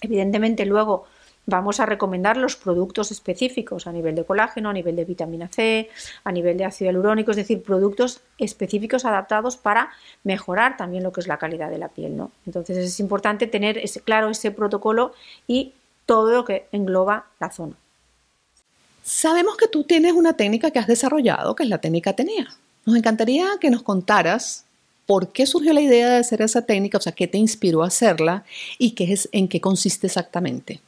Evidentemente 0.00 0.64
luego 0.64 1.06
vamos 1.48 1.80
a 1.80 1.86
recomendar 1.86 2.36
los 2.36 2.56
productos 2.56 3.10
específicos 3.10 3.86
a 3.86 3.92
nivel 3.92 4.14
de 4.14 4.24
colágeno, 4.24 4.68
a 4.68 4.72
nivel 4.74 4.94
de 4.96 5.06
vitamina 5.06 5.48
C, 5.48 5.88
a 6.22 6.30
nivel 6.30 6.58
de 6.58 6.66
ácido 6.66 6.90
hialurónico, 6.90 7.30
es 7.30 7.38
decir, 7.38 7.62
productos 7.62 8.20
específicos 8.36 9.06
adaptados 9.06 9.56
para 9.56 9.90
mejorar 10.24 10.76
también 10.76 11.02
lo 11.02 11.10
que 11.10 11.22
es 11.22 11.26
la 11.26 11.38
calidad 11.38 11.70
de 11.70 11.78
la 11.78 11.88
piel. 11.88 12.18
¿no? 12.18 12.30
Entonces 12.44 12.76
es 12.76 13.00
importante 13.00 13.46
tener 13.46 13.82
claro 14.04 14.28
ese 14.28 14.50
protocolo 14.50 15.14
y 15.46 15.72
todo 16.04 16.32
lo 16.32 16.44
que 16.44 16.66
engloba 16.70 17.24
la 17.40 17.50
zona. 17.50 17.76
Sabemos 19.02 19.56
que 19.56 19.68
tú 19.68 19.84
tienes 19.84 20.12
una 20.12 20.34
técnica 20.34 20.70
que 20.70 20.78
has 20.78 20.86
desarrollado, 20.86 21.56
que 21.56 21.62
es 21.62 21.70
la 21.70 21.78
técnica 21.78 22.12
TENEA. 22.12 22.46
Nos 22.84 22.94
encantaría 22.94 23.46
que 23.58 23.70
nos 23.70 23.82
contaras 23.82 24.66
por 25.06 25.32
qué 25.32 25.46
surgió 25.46 25.72
la 25.72 25.80
idea 25.80 26.10
de 26.10 26.18
hacer 26.18 26.42
esa 26.42 26.66
técnica, 26.66 26.98
o 26.98 27.00
sea, 27.00 27.12
qué 27.12 27.26
te 27.26 27.38
inspiró 27.38 27.82
a 27.82 27.86
hacerla 27.86 28.44
y 28.76 28.90
qué 28.90 29.10
es, 29.14 29.30
en 29.32 29.48
qué 29.48 29.62
consiste 29.62 30.08
exactamente. 30.08 30.82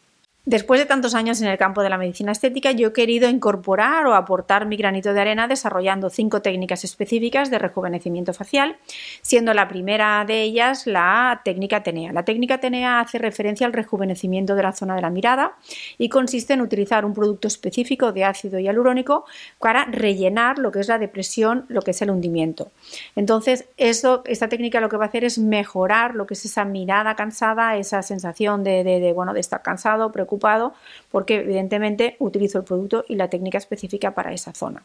Después 0.47 0.81
de 0.81 0.87
tantos 0.87 1.15
años 1.15 1.43
en 1.43 1.49
el 1.49 1.59
campo 1.59 1.83
de 1.83 1.91
la 1.91 1.99
medicina 1.99 2.33
estética, 2.33 2.73
yo 2.73 2.89
he 2.89 2.93
querido 2.95 3.29
incorporar 3.29 4.07
o 4.07 4.15
aportar 4.15 4.65
mi 4.65 4.79
granito 4.79 5.13
de 5.13 5.21
arena 5.21 5.47
desarrollando 5.47 6.09
cinco 6.09 6.41
técnicas 6.41 6.83
específicas 6.83 7.51
de 7.51 7.59
rejuvenecimiento 7.59 8.33
facial, 8.33 8.79
siendo 9.21 9.53
la 9.53 9.69
primera 9.69 10.25
de 10.25 10.41
ellas 10.41 10.87
la 10.87 11.43
técnica 11.45 11.83
TENEA. 11.83 12.15
La 12.15 12.25
técnica 12.25 12.59
TENEA 12.59 13.01
hace 13.01 13.19
referencia 13.19 13.67
al 13.67 13.75
rejuvenecimiento 13.75 14.55
de 14.55 14.63
la 14.63 14.73
zona 14.73 14.97
de 14.97 15.03
la 15.03 15.11
mirada 15.11 15.57
y 15.99 16.09
consiste 16.09 16.55
en 16.55 16.63
utilizar 16.63 17.05
un 17.05 17.13
producto 17.13 17.47
específico 17.47 18.13
de 18.13 18.25
ácido 18.25 18.59
hialurónico 18.59 19.27
para 19.59 19.85
rellenar 19.85 20.59
lo 20.59 20.73
que 20.73 20.81
es 20.81 20.89
la 20.89 20.99
depresión, 20.99 21.67
lo 21.69 21.83
que 21.83 21.91
es 21.91 22.01
el 22.01 22.11
hundimiento. 22.11 22.71
Entonces, 23.15 23.67
esta 23.77 24.49
técnica 24.49 24.81
lo 24.81 24.89
que 24.89 24.97
va 24.97 25.05
a 25.05 25.09
hacer 25.09 25.23
es 25.23 25.39
mejorar 25.39 26.15
lo 26.15 26.27
que 26.27 26.33
es 26.33 26.47
esa 26.47 26.65
mirada 26.65 27.15
cansada, 27.15 27.77
esa 27.77 28.03
sensación 28.03 28.65
de, 28.65 29.13
bueno, 29.15 29.35
de 29.35 29.41
estar 29.41 29.61
cansado, 29.61 30.11
preocupado 30.11 30.30
porque 31.11 31.37
evidentemente 31.37 32.17
utilizo 32.19 32.59
el 32.59 32.65
producto 32.65 33.05
y 33.09 33.17
la 33.17 33.29
técnica 33.29 33.59
específica 33.59 34.15
para 34.15 34.33
esa 34.33 34.53
zona. 34.55 34.83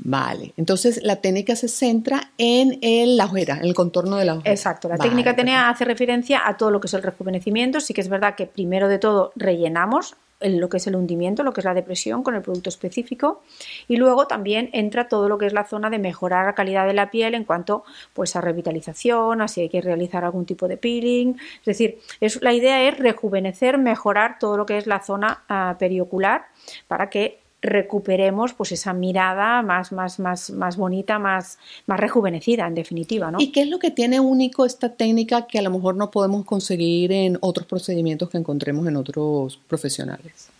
Vale, 0.00 0.52
entonces 0.56 1.02
la 1.02 1.16
técnica 1.16 1.56
se 1.56 1.66
centra 1.66 2.30
en 2.38 3.16
la 3.16 3.24
ojera, 3.24 3.56
en 3.56 3.64
el 3.64 3.74
contorno 3.74 4.16
de 4.16 4.26
la 4.26 4.34
ojera. 4.34 4.50
Exacto, 4.52 4.88
la 4.88 4.96
técnica 4.96 5.34
TNA 5.34 5.68
hace 5.68 5.84
referencia 5.84 6.46
a 6.46 6.56
todo 6.56 6.70
lo 6.70 6.80
que 6.80 6.86
es 6.86 6.94
el 6.94 7.02
rejuvenecimiento. 7.02 7.80
Sí 7.80 7.94
que 7.94 8.00
es 8.00 8.08
verdad 8.08 8.36
que 8.36 8.46
primero 8.46 8.86
de 8.86 9.00
todo 9.00 9.32
rellenamos 9.34 10.14
lo 10.40 10.68
que 10.68 10.76
es 10.76 10.86
el 10.86 10.96
hundimiento, 10.96 11.42
lo 11.42 11.52
que 11.52 11.60
es 11.60 11.64
la 11.64 11.74
depresión 11.74 12.22
con 12.22 12.34
el 12.34 12.42
producto 12.42 12.68
específico. 12.68 13.42
Y 13.88 13.96
luego 13.96 14.26
también 14.26 14.70
entra 14.72 15.08
todo 15.08 15.28
lo 15.28 15.38
que 15.38 15.46
es 15.46 15.52
la 15.52 15.64
zona 15.64 15.90
de 15.90 15.98
mejorar 15.98 16.46
la 16.46 16.54
calidad 16.54 16.86
de 16.86 16.94
la 16.94 17.10
piel 17.10 17.34
en 17.34 17.44
cuanto 17.44 17.84
pues 18.12 18.36
a 18.36 18.40
revitalización, 18.40 19.40
así 19.40 19.62
hay 19.62 19.68
que 19.68 19.80
realizar 19.80 20.24
algún 20.24 20.46
tipo 20.46 20.68
de 20.68 20.76
peeling, 20.76 21.36
es 21.60 21.64
decir, 21.64 21.98
la 22.40 22.52
idea 22.52 22.88
es 22.88 22.98
rejuvenecer, 22.98 23.78
mejorar 23.78 24.38
todo 24.38 24.56
lo 24.56 24.66
que 24.66 24.78
es 24.78 24.86
la 24.86 25.02
zona 25.02 25.44
ah, 25.48 25.76
periocular 25.78 26.46
para 26.86 27.10
que 27.10 27.40
recuperemos 27.60 28.52
pues 28.54 28.72
esa 28.72 28.92
mirada 28.92 29.62
más, 29.62 29.92
más, 29.92 30.18
más, 30.20 30.50
más 30.50 30.76
bonita, 30.76 31.18
más, 31.18 31.58
más 31.86 31.98
rejuvenecida, 31.98 32.66
en 32.66 32.74
definitiva. 32.74 33.30
¿no? 33.30 33.38
¿Y 33.40 33.50
qué 33.50 33.62
es 33.62 33.68
lo 33.68 33.78
que 33.78 33.90
tiene 33.90 34.20
único 34.20 34.64
esta 34.64 34.94
técnica 34.94 35.46
que 35.46 35.58
a 35.58 35.62
lo 35.62 35.70
mejor 35.70 35.96
no 35.96 36.10
podemos 36.10 36.44
conseguir 36.44 37.12
en 37.12 37.38
otros 37.40 37.66
procedimientos 37.66 38.30
que 38.30 38.38
encontremos 38.38 38.86
en 38.86 38.96
otros 38.96 39.58
profesionales? 39.68 40.50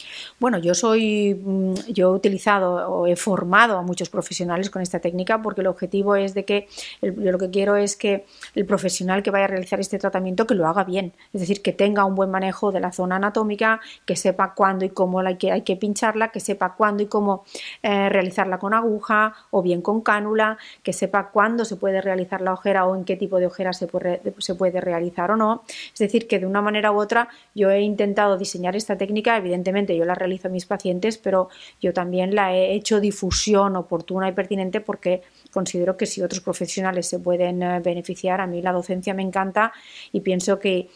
Bueno, 0.40 0.58
yo 0.58 0.72
soy, 0.74 1.34
mm, 1.34 1.74
yo 1.88 2.12
he 2.12 2.14
utilizado 2.14 2.88
o 2.88 3.08
he 3.08 3.16
formado 3.16 3.76
a 3.76 3.82
muchos 3.82 4.08
profesionales 4.08 4.70
con 4.70 4.82
esta 4.82 5.00
técnica 5.00 5.42
porque 5.42 5.62
el 5.62 5.66
objetivo 5.66 6.14
es 6.14 6.32
de 6.32 6.44
que, 6.44 6.68
yo 7.02 7.32
lo 7.32 7.38
que 7.38 7.50
quiero 7.50 7.74
es 7.74 7.96
que 7.96 8.24
el 8.54 8.64
profesional 8.64 9.24
que 9.24 9.32
vaya 9.32 9.46
a 9.46 9.48
realizar 9.48 9.80
este 9.80 9.98
tratamiento 9.98 10.46
que 10.46 10.54
lo 10.54 10.68
haga 10.68 10.84
bien, 10.84 11.12
es 11.32 11.40
decir, 11.40 11.60
que 11.60 11.72
tenga 11.72 12.04
un 12.04 12.14
buen 12.14 12.30
manejo 12.30 12.70
de 12.70 12.78
la 12.78 12.92
zona 12.92 13.16
anatómica, 13.16 13.80
que 14.06 14.14
sepa 14.14 14.54
cuándo 14.54 14.84
y 14.84 14.90
cómo 14.90 15.18
hay 15.18 15.36
que, 15.36 15.76
pincharla, 15.76 16.28
que 16.28 16.38
sepa 16.38 16.74
cuándo 16.76 17.02
y 17.02 17.06
cómo 17.06 17.44
eh, 17.82 18.08
realizarla 18.08 18.58
con 18.58 18.74
aguja 18.74 19.34
o 19.50 19.60
bien 19.60 19.82
con 19.82 20.02
cánula, 20.02 20.56
que 20.84 20.92
sepa 20.92 21.30
cuándo 21.30 21.64
se 21.64 21.74
puede 21.74 22.00
realizar 22.00 22.42
la 22.42 22.52
ojera 22.52 22.86
o 22.86 22.94
en 22.94 23.04
qué 23.04 23.16
tipo 23.16 23.40
de 23.40 23.46
ojera 23.46 23.72
se 23.72 23.88
puede, 23.88 24.22
se 24.38 24.54
puede 24.54 24.80
realizar 24.80 25.32
o 25.32 25.36
no. 25.36 25.64
Es 25.92 25.98
decir, 25.98 26.28
que 26.28 26.38
de 26.38 26.46
una 26.46 26.62
manera 26.62 26.92
u 26.92 27.00
otra 27.00 27.28
yo 27.56 27.70
he 27.70 27.80
intentado 27.80 28.38
diseñar 28.38 28.76
esta 28.76 28.96
técnica, 28.96 29.36
evidentemente 29.36 29.96
yo 29.96 30.04
la 30.04 30.14
realizo 30.28 30.48
a 30.48 30.50
mis 30.50 30.66
pacientes, 30.66 31.18
pero 31.18 31.48
yo 31.80 31.92
también 31.92 32.34
la 32.34 32.54
he 32.54 32.74
hecho 32.74 33.00
difusión 33.00 33.76
oportuna 33.76 34.28
y 34.28 34.32
pertinente 34.32 34.80
porque 34.80 35.22
considero 35.50 35.96
que 35.96 36.06
si 36.06 36.22
otros 36.22 36.40
profesionales 36.40 37.06
se 37.06 37.18
pueden 37.18 37.62
eh, 37.62 37.80
beneficiar, 37.80 38.40
a 38.40 38.46
mí 38.46 38.62
la 38.62 38.72
docencia 38.72 39.14
me 39.14 39.22
encanta 39.22 39.72
y 40.12 40.20
pienso 40.20 40.58
que 40.58 40.88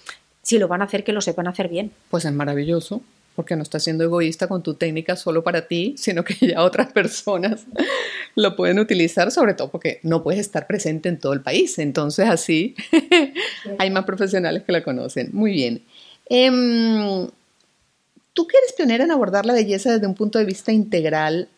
si 0.42 0.58
lo 0.58 0.68
van 0.68 0.82
a 0.82 0.84
hacer, 0.84 1.04
que 1.04 1.12
lo 1.12 1.20
sepan 1.20 1.46
hacer 1.48 1.68
bien. 1.68 1.92
Pues 2.10 2.24
es 2.24 2.32
maravilloso, 2.32 3.00
porque 3.34 3.56
no 3.56 3.62
estás 3.62 3.84
siendo 3.84 4.04
egoísta 4.04 4.48
con 4.48 4.62
tu 4.62 4.74
técnica 4.74 5.16
solo 5.16 5.42
para 5.42 5.66
ti, 5.66 5.94
sino 5.96 6.24
que 6.24 6.34
ya 6.46 6.62
otras 6.62 6.92
personas 6.92 7.64
lo 8.34 8.56
pueden 8.56 8.78
utilizar, 8.78 9.30
sobre 9.30 9.54
todo 9.54 9.70
porque 9.70 10.00
no 10.02 10.22
puedes 10.22 10.40
estar 10.40 10.66
presente 10.66 11.08
en 11.08 11.18
todo 11.18 11.32
el 11.32 11.40
país. 11.40 11.78
Entonces 11.78 12.28
así 12.28 12.74
hay 13.78 13.90
más 13.90 14.04
profesionales 14.04 14.64
que 14.64 14.72
la 14.72 14.82
conocen. 14.82 15.30
Muy 15.32 15.52
bien. 15.52 15.82
Em, 16.26 17.28
Tú 18.34 18.46
que 18.46 18.56
eres 18.56 18.72
pionera 18.72 19.04
en 19.04 19.10
abordar 19.10 19.46
la 19.46 19.52
belleza 19.52 19.92
desde 19.92 20.06
un 20.06 20.14
punto 20.14 20.38
de 20.38 20.44
vista 20.44 20.72
integral, 20.72 21.48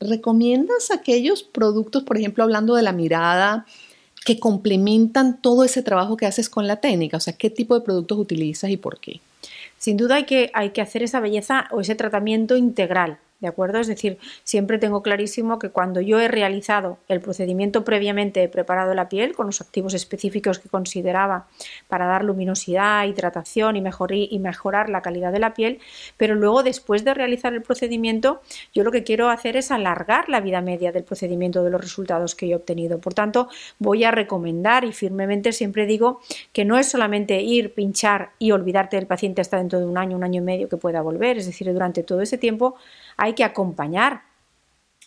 ¿recomiendas 0.00 0.90
aquellos 0.90 1.42
productos, 1.42 2.02
por 2.02 2.16
ejemplo, 2.16 2.42
hablando 2.42 2.74
de 2.74 2.82
la 2.82 2.92
mirada, 2.92 3.66
que 4.24 4.40
complementan 4.40 5.40
todo 5.40 5.64
ese 5.64 5.82
trabajo 5.82 6.16
que 6.16 6.26
haces 6.26 6.48
con 6.48 6.66
la 6.66 6.76
técnica? 6.76 7.16
O 7.16 7.20
sea, 7.20 7.34
¿qué 7.34 7.50
tipo 7.50 7.74
de 7.74 7.84
productos 7.84 8.18
utilizas 8.18 8.70
y 8.70 8.76
por 8.76 8.98
qué? 8.98 9.20
Sin 9.78 9.96
duda 9.96 10.16
hay 10.16 10.24
que, 10.24 10.50
hay 10.54 10.70
que 10.70 10.80
hacer 10.80 11.02
esa 11.02 11.20
belleza 11.20 11.68
o 11.70 11.80
ese 11.80 11.94
tratamiento 11.94 12.56
integral. 12.56 13.18
¿De 13.42 13.48
acuerdo? 13.48 13.80
Es 13.80 13.88
decir, 13.88 14.18
siempre 14.44 14.78
tengo 14.78 15.02
clarísimo 15.02 15.58
que 15.58 15.70
cuando 15.70 16.00
yo 16.00 16.20
he 16.20 16.28
realizado 16.28 16.98
el 17.08 17.20
procedimiento 17.20 17.82
previamente 17.84 18.40
he 18.40 18.48
preparado 18.48 18.94
la 18.94 19.08
piel 19.08 19.34
con 19.34 19.46
los 19.46 19.60
activos 19.60 19.94
específicos 19.94 20.60
que 20.60 20.68
consideraba 20.68 21.48
para 21.88 22.06
dar 22.06 22.22
luminosidad, 22.22 23.04
hidratación 23.04 23.74
y, 23.74 23.82
y 24.30 24.38
mejorar 24.38 24.88
la 24.88 25.02
calidad 25.02 25.32
de 25.32 25.40
la 25.40 25.54
piel, 25.54 25.80
pero 26.16 26.36
luego 26.36 26.62
después 26.62 27.04
de 27.04 27.14
realizar 27.14 27.52
el 27.52 27.62
procedimiento 27.62 28.42
yo 28.72 28.84
lo 28.84 28.92
que 28.92 29.02
quiero 29.02 29.28
hacer 29.28 29.56
es 29.56 29.72
alargar 29.72 30.28
la 30.28 30.40
vida 30.40 30.60
media 30.60 30.92
del 30.92 31.02
procedimiento 31.02 31.64
de 31.64 31.70
los 31.70 31.80
resultados 31.80 32.36
que 32.36 32.46
he 32.46 32.54
obtenido. 32.54 33.00
Por 33.00 33.12
tanto, 33.12 33.48
voy 33.80 34.04
a 34.04 34.12
recomendar 34.12 34.84
y 34.84 34.92
firmemente 34.92 35.52
siempre 35.52 35.84
digo 35.86 36.20
que 36.52 36.64
no 36.64 36.78
es 36.78 36.86
solamente 36.86 37.40
ir, 37.40 37.74
pinchar 37.74 38.30
y 38.38 38.52
olvidarte 38.52 38.98
del 38.98 39.08
paciente 39.08 39.40
hasta 39.40 39.56
dentro 39.56 39.80
de 39.80 39.86
un 39.86 39.98
año, 39.98 40.16
un 40.16 40.22
año 40.22 40.40
y 40.40 40.44
medio 40.44 40.68
que 40.68 40.76
pueda 40.76 41.02
volver, 41.02 41.38
es 41.38 41.46
decir, 41.46 41.72
durante 41.72 42.04
todo 42.04 42.20
ese 42.20 42.38
tiempo 42.38 42.76
hay 43.16 43.34
que 43.34 43.44
acompañar. 43.44 44.22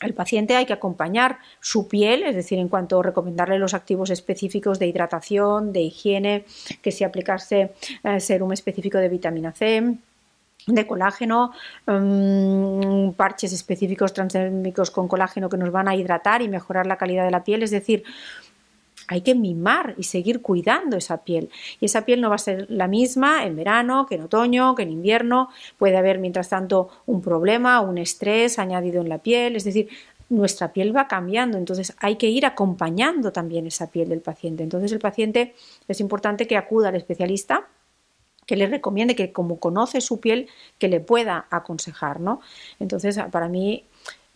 Al 0.01 0.13
paciente 0.13 0.55
hay 0.55 0.65
que 0.65 0.73
acompañar 0.73 1.39
su 1.61 1.87
piel, 1.87 2.23
es 2.23 2.35
decir, 2.35 2.59
en 2.59 2.67
cuanto 2.67 2.99
a 2.99 3.03
recomendarle 3.03 3.57
los 3.57 3.73
activos 3.73 4.09
específicos 4.09 4.77
de 4.77 4.87
hidratación, 4.87 5.71
de 5.71 5.81
higiene, 5.81 6.45
que 6.81 6.91
si 6.91 7.05
aplicarse 7.05 7.73
eh, 8.03 8.19
serum 8.19 8.51
específico 8.51 8.97
de 8.97 9.07
vitamina 9.07 9.53
C, 9.53 9.95
de 10.67 10.87
colágeno, 10.87 11.51
mm, 11.85 13.11
parches 13.11 13.53
específicos 13.53 14.13
transdérmicos 14.13 14.91
con 14.91 15.07
colágeno 15.07 15.47
que 15.47 15.57
nos 15.57 15.71
van 15.71 15.87
a 15.87 15.95
hidratar 15.95 16.41
y 16.41 16.49
mejorar 16.49 16.87
la 16.87 16.97
calidad 16.97 17.23
de 17.23 17.31
la 17.31 17.43
piel, 17.43 17.63
es 17.63 17.71
decir, 17.71 18.03
hay 19.07 19.21
que 19.21 19.35
mimar 19.35 19.95
y 19.97 20.03
seguir 20.03 20.41
cuidando 20.41 20.97
esa 20.97 21.23
piel. 21.23 21.49
Y 21.79 21.85
esa 21.85 22.05
piel 22.05 22.21
no 22.21 22.29
va 22.29 22.35
a 22.35 22.39
ser 22.39 22.65
la 22.69 22.87
misma 22.87 23.45
en 23.45 23.55
verano 23.55 24.05
que 24.07 24.15
en 24.15 24.21
otoño, 24.21 24.75
que 24.75 24.83
en 24.83 24.91
invierno. 24.91 25.49
Puede 25.77 25.97
haber, 25.97 26.19
mientras 26.19 26.49
tanto, 26.49 26.89
un 27.05 27.21
problema, 27.21 27.81
un 27.81 27.97
estrés 27.97 28.59
añadido 28.59 29.01
en 29.01 29.09
la 29.09 29.19
piel. 29.19 29.55
Es 29.55 29.63
decir, 29.63 29.89
nuestra 30.29 30.73
piel 30.73 30.95
va 30.95 31.07
cambiando, 31.07 31.57
entonces 31.57 31.95
hay 31.99 32.15
que 32.15 32.27
ir 32.27 32.45
acompañando 32.45 33.31
también 33.31 33.67
esa 33.67 33.91
piel 33.91 34.09
del 34.09 34.21
paciente. 34.21 34.63
Entonces 34.63 34.91
el 34.91 34.99
paciente 34.99 35.53
es 35.87 35.99
importante 35.99 36.47
que 36.47 36.57
acuda 36.57 36.89
al 36.89 36.95
especialista 36.95 37.67
que 38.45 38.55
le 38.55 38.67
recomiende 38.67 39.15
que 39.15 39.31
como 39.31 39.59
conoce 39.59 40.01
su 40.01 40.19
piel 40.19 40.47
que 40.77 40.87
le 40.87 40.99
pueda 40.99 41.47
aconsejar, 41.49 42.19
¿no? 42.19 42.41
Entonces, 42.79 43.19
para 43.31 43.49
mí 43.49 43.85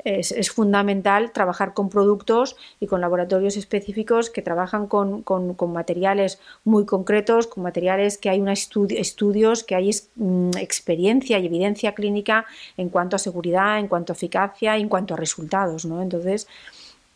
es, 0.04 0.52
fundamental 0.52 1.32
trabajar 1.32 1.74
con 1.74 1.90
productos 1.90 2.56
y 2.80 2.88
con 2.88 3.02
laboratorios 3.02 3.58
específicos 3.58 4.30
que 4.30 4.42
trabajan 4.42 4.88
con, 4.88 5.24
materiales 5.68 6.40
muy 6.64 6.86
concretos, 6.86 7.48
con 7.48 7.64
materiales 7.64 8.18
que 8.18 8.30
hay 8.30 8.40
una 8.40 8.54
estudios, 8.54 9.64
que 9.64 9.76
hay 9.76 9.92
mm, 10.16 10.52
experiencia 10.58 11.40
y 11.40 11.46
evidencia 11.46 11.94
clínica 11.94 12.46
en 12.78 12.90
cuanto 12.90 13.16
a 13.16 13.20
seguridad, 13.20 13.80
en 13.80 13.88
cuanto 13.88 14.14
a 14.14 14.16
eficacia 14.16 14.78
y 14.78 14.82
en 14.82 14.90
cuanto 14.90 15.14
a 15.14 15.18
resultados. 15.18 15.86
¿no? 15.86 16.02
Entonces, 16.02 16.48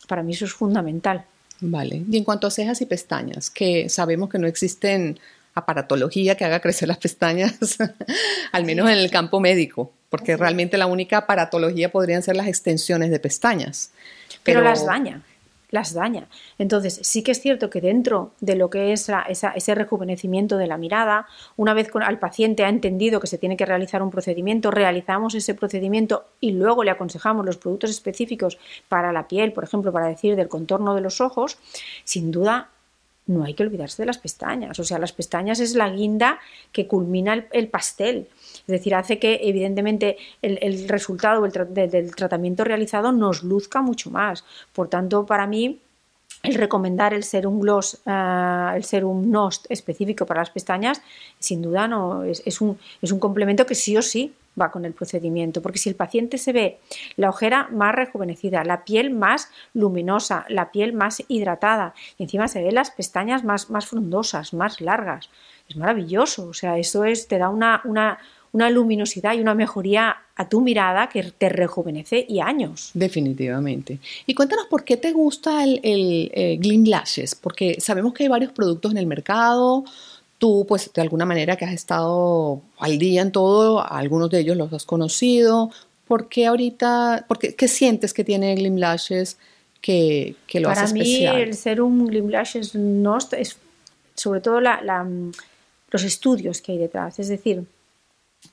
para 0.07 0.23
mí 0.23 0.33
eso 0.33 0.45
es 0.45 0.53
fundamental. 0.53 1.25
Vale. 1.61 2.03
Y 2.09 2.17
en 2.17 2.23
cuanto 2.23 2.47
a 2.47 2.51
cejas 2.51 2.81
y 2.81 2.85
pestañas, 2.85 3.49
que 3.49 3.87
sabemos 3.87 4.29
que 4.29 4.39
no 4.39 4.47
existen 4.47 5.17
aparatología 5.55 6.35
que 6.35 6.45
haga 6.45 6.59
crecer 6.59 6.87
las 6.87 6.97
pestañas, 6.97 7.77
al 8.51 8.65
menos 8.65 8.89
en 8.89 8.97
el 8.97 9.11
campo 9.11 9.39
médico, 9.39 9.91
porque 10.09 10.37
realmente 10.37 10.77
la 10.77 10.87
única 10.87 11.17
aparatología 11.19 11.91
podrían 11.91 12.23
ser 12.23 12.35
las 12.35 12.47
extensiones 12.47 13.11
de 13.11 13.19
pestañas. 13.19 13.91
Pero, 14.43 14.61
las 14.61 14.85
daña, 14.85 15.21
las 15.69 15.93
daña. 15.93 16.27
Entonces, 16.57 16.99
sí 17.03 17.23
que 17.23 17.31
es 17.31 17.41
cierto 17.41 17.69
que 17.69 17.81
dentro 17.81 18.31
de 18.41 18.55
lo 18.55 18.69
que 18.69 18.93
es 18.93 19.09
ese 19.27 19.75
rejuvenecimiento 19.75 20.57
de 20.57 20.67
la 20.67 20.77
mirada, 20.77 21.27
una 21.55 21.73
vez 21.73 21.89
con, 21.89 22.03
el 22.03 22.19
paciente 22.19 22.65
ha 22.65 22.69
entendido 22.69 23.19
que 23.19 23.27
se 23.27 23.37
tiene 23.37 23.55
que 23.55 23.65
realizar 23.65 24.01
un 24.01 24.11
procedimiento, 24.11 24.71
realizamos 24.71 25.35
ese 25.35 25.55
procedimiento 25.55 26.25
y 26.39 26.51
luego 26.51 26.83
le 26.83 26.91
aconsejamos 26.91 27.45
los 27.45 27.57
productos 27.57 27.89
específicos 27.89 28.57
para 28.89 29.11
la 29.11 29.27
piel, 29.27 29.53
por 29.53 29.63
ejemplo, 29.63 29.91
para 29.91 30.07
decir 30.07 30.35
del 30.35 30.47
contorno 30.47 30.93
de 30.95 31.01
los 31.01 31.21
ojos, 31.21 31.57
sin 32.03 32.31
duda 32.31 32.69
no 33.25 33.43
hay 33.43 33.53
que 33.53 33.63
olvidarse 33.63 34.01
de 34.01 34.05
las 34.07 34.17
pestañas. 34.17 34.79
O 34.79 34.83
sea, 34.83 34.99
las 34.99 35.13
pestañas 35.13 35.59
es 35.59 35.75
la 35.75 35.89
guinda 35.89 36.39
que 36.71 36.87
culmina 36.87 37.45
el, 37.51 37.67
pastel. 37.67 38.27
Es 38.53 38.67
decir, 38.67 38.95
hace 38.95 39.19
que 39.19 39.39
evidentemente 39.43 40.17
el, 40.41 40.87
resultado 40.89 41.41
del 41.41 42.15
tratamiento 42.15 42.63
realizado 42.63 43.11
nos 43.11 43.43
luzca 43.43 43.81
mucho 43.81 44.11
más. 44.11 44.43
Por 44.73 44.89
tanto, 44.89 45.25
para 45.25 45.47
mí, 45.47 45.79
el 46.43 46.55
recomendar 46.55 47.13
el 47.13 47.23
serum 47.23 47.59
gloss, 47.61 48.01
uh, 48.05 48.75
el 48.75 48.83
serum 48.83 49.31
nost 49.31 49.65
específico 49.69 50.25
para 50.25 50.41
las 50.41 50.49
pestañas, 50.49 51.01
sin 51.39 51.61
duda 51.61 51.87
no 51.87 52.23
es, 52.23 52.59
un, 52.59 52.77
es 53.01 53.11
un 53.13 53.19
complemento 53.19 53.65
que 53.65 53.75
sí 53.75 53.95
o 53.95 54.01
sí 54.01 54.33
va 54.59 54.71
con 54.71 54.85
el 54.85 54.93
procedimiento, 54.93 55.61
porque 55.61 55.79
si 55.79 55.89
el 55.89 55.95
paciente 55.95 56.37
se 56.37 56.53
ve 56.53 56.79
la 57.15 57.29
ojera 57.29 57.67
más 57.71 57.95
rejuvenecida, 57.95 58.63
la 58.63 58.85
piel 58.85 59.11
más 59.11 59.49
luminosa, 59.73 60.45
la 60.49 60.71
piel 60.71 60.93
más 60.93 61.23
hidratada 61.27 61.93
y 62.17 62.23
encima 62.23 62.47
se 62.47 62.61
ve 62.61 62.71
las 62.71 62.91
pestañas 62.91 63.43
más, 63.43 63.69
más 63.69 63.87
frondosas, 63.87 64.53
más 64.53 64.81
largas, 64.81 65.29
es 65.67 65.75
maravilloso, 65.75 66.47
o 66.47 66.53
sea, 66.53 66.77
eso 66.77 67.03
es, 67.05 67.27
te 67.27 67.37
da 67.37 67.49
una, 67.49 67.81
una, 67.85 68.19
luminosidad 68.69 69.33
y 69.33 69.39
una 69.39 69.55
mejoría 69.55 70.15
a 70.35 70.47
tu 70.47 70.61
mirada 70.61 71.07
que 71.07 71.23
te 71.23 71.49
rejuvenece 71.49 72.25
y 72.27 72.39
años. 72.39 72.91
Definitivamente. 72.93 73.99
Y 74.27 74.35
cuéntanos 74.35 74.67
por 74.67 74.83
qué 74.83 74.97
te 74.97 75.11
gusta 75.11 75.63
el, 75.63 75.79
el, 75.83 76.31
el 76.33 76.59
Gleam 76.59 76.83
Lashes, 76.85 77.33
porque 77.33 77.79
sabemos 77.79 78.13
que 78.13 78.23
hay 78.23 78.29
varios 78.29 78.51
productos 78.51 78.91
en 78.91 78.97
el 78.97 79.07
mercado, 79.07 79.85
tú, 80.43 80.65
pues 80.67 80.91
de 80.93 81.01
alguna 81.01 81.25
manera 81.25 81.55
que 81.55 81.63
has 81.63 81.71
estado 81.71 82.61
al 82.77 82.97
día 82.97 83.21
en 83.21 83.31
todo, 83.31 83.81
algunos 83.81 84.29
de 84.29 84.41
ellos 84.41 84.57
los 84.57 84.73
has 84.73 84.83
conocido. 84.83 85.71
¿Por 86.05 86.27
qué 86.27 86.47
ahorita, 86.47 87.23
porque, 87.29 87.55
qué 87.55 87.69
sientes 87.69 88.13
que 88.13 88.25
tiene 88.25 88.53
Glim 88.55 88.75
Lashes 88.75 89.37
que, 89.79 90.35
que 90.45 90.59
lo 90.59 90.67
Para 90.67 90.81
hace 90.81 90.97
especial? 90.97 91.31
Para 91.31 91.37
mí 91.37 91.49
el 91.49 91.55
serum 91.55 92.07
Glim 92.07 92.27
Lashes 92.27 92.75
no 92.75 93.17
es 93.17 93.55
sobre 94.15 94.41
todo 94.41 94.59
los 94.59 96.03
estudios 96.03 96.59
que 96.59 96.73
hay 96.73 96.77
detrás. 96.77 97.19
Es 97.19 97.29
decir, 97.29 97.63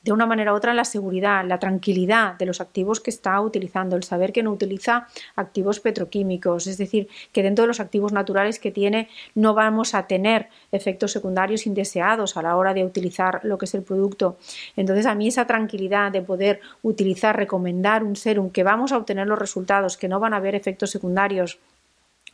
de 0.02 0.12
una 0.12 0.26
manera 0.26 0.52
u 0.52 0.56
otra 0.56 0.74
la 0.74 0.84
seguridad, 0.84 1.44
la 1.44 1.58
tranquilidad 1.58 2.34
de 2.34 2.46
los 2.46 2.60
activos 2.60 3.00
que 3.00 3.10
está 3.10 3.40
utilizando, 3.40 3.96
el 3.96 4.02
saber 4.02 4.32
que 4.32 4.42
no 4.42 4.52
utiliza 4.52 5.08
activos 5.36 5.80
petroquímicos, 5.80 6.66
es 6.66 6.78
decir, 6.78 7.08
que 7.32 7.42
dentro 7.42 7.62
de 7.62 7.68
los 7.68 7.80
activos 7.80 8.12
naturales 8.12 8.58
que 8.58 8.70
tiene 8.70 9.08
no 9.34 9.54
vamos 9.54 9.94
a 9.94 10.06
tener 10.06 10.48
efectos 10.72 11.12
secundarios 11.12 11.66
indeseados 11.66 12.36
a 12.36 12.42
la 12.42 12.56
hora 12.56 12.74
de 12.74 12.84
utilizar 12.84 13.40
lo 13.42 13.58
que 13.58 13.66
es 13.66 13.74
el 13.74 13.82
producto. 13.82 14.38
Entonces, 14.76 15.06
a 15.06 15.14
mí 15.14 15.28
esa 15.28 15.46
tranquilidad 15.46 16.12
de 16.12 16.22
poder 16.22 16.60
utilizar, 16.82 17.36
recomendar 17.36 18.04
un 18.04 18.16
serum 18.16 18.50
que 18.50 18.62
vamos 18.62 18.92
a 18.92 18.96
obtener 18.96 19.26
los 19.26 19.38
resultados, 19.38 19.96
que 19.96 20.08
no 20.08 20.20
van 20.20 20.34
a 20.34 20.38
haber 20.38 20.54
efectos 20.54 20.90
secundarios, 20.90 21.58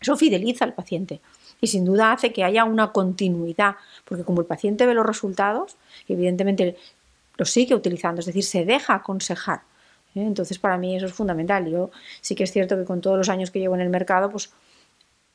eso 0.00 0.16
fideliza 0.16 0.64
al 0.64 0.74
paciente 0.74 1.20
y 1.60 1.68
sin 1.68 1.84
duda 1.84 2.12
hace 2.12 2.32
que 2.32 2.44
haya 2.44 2.64
una 2.64 2.92
continuidad, 2.92 3.76
porque 4.04 4.24
como 4.24 4.40
el 4.40 4.46
paciente 4.46 4.86
ve 4.86 4.94
los 4.94 5.06
resultados, 5.06 5.76
evidentemente 6.08 6.76
lo 7.36 7.44
sigue 7.44 7.74
utilizando, 7.74 8.20
es 8.20 8.26
decir, 8.26 8.44
se 8.44 8.64
deja 8.64 8.94
aconsejar. 8.94 9.60
¿eh? 10.14 10.22
Entonces, 10.22 10.58
para 10.58 10.78
mí 10.78 10.96
eso 10.96 11.06
es 11.06 11.12
fundamental. 11.12 11.66
Yo 11.68 11.90
sí 12.20 12.34
que 12.34 12.44
es 12.44 12.52
cierto 12.52 12.76
que 12.76 12.84
con 12.84 13.00
todos 13.00 13.18
los 13.18 13.28
años 13.28 13.50
que 13.50 13.60
llevo 13.60 13.74
en 13.74 13.80
el 13.82 13.90
mercado, 13.90 14.30
pues 14.30 14.52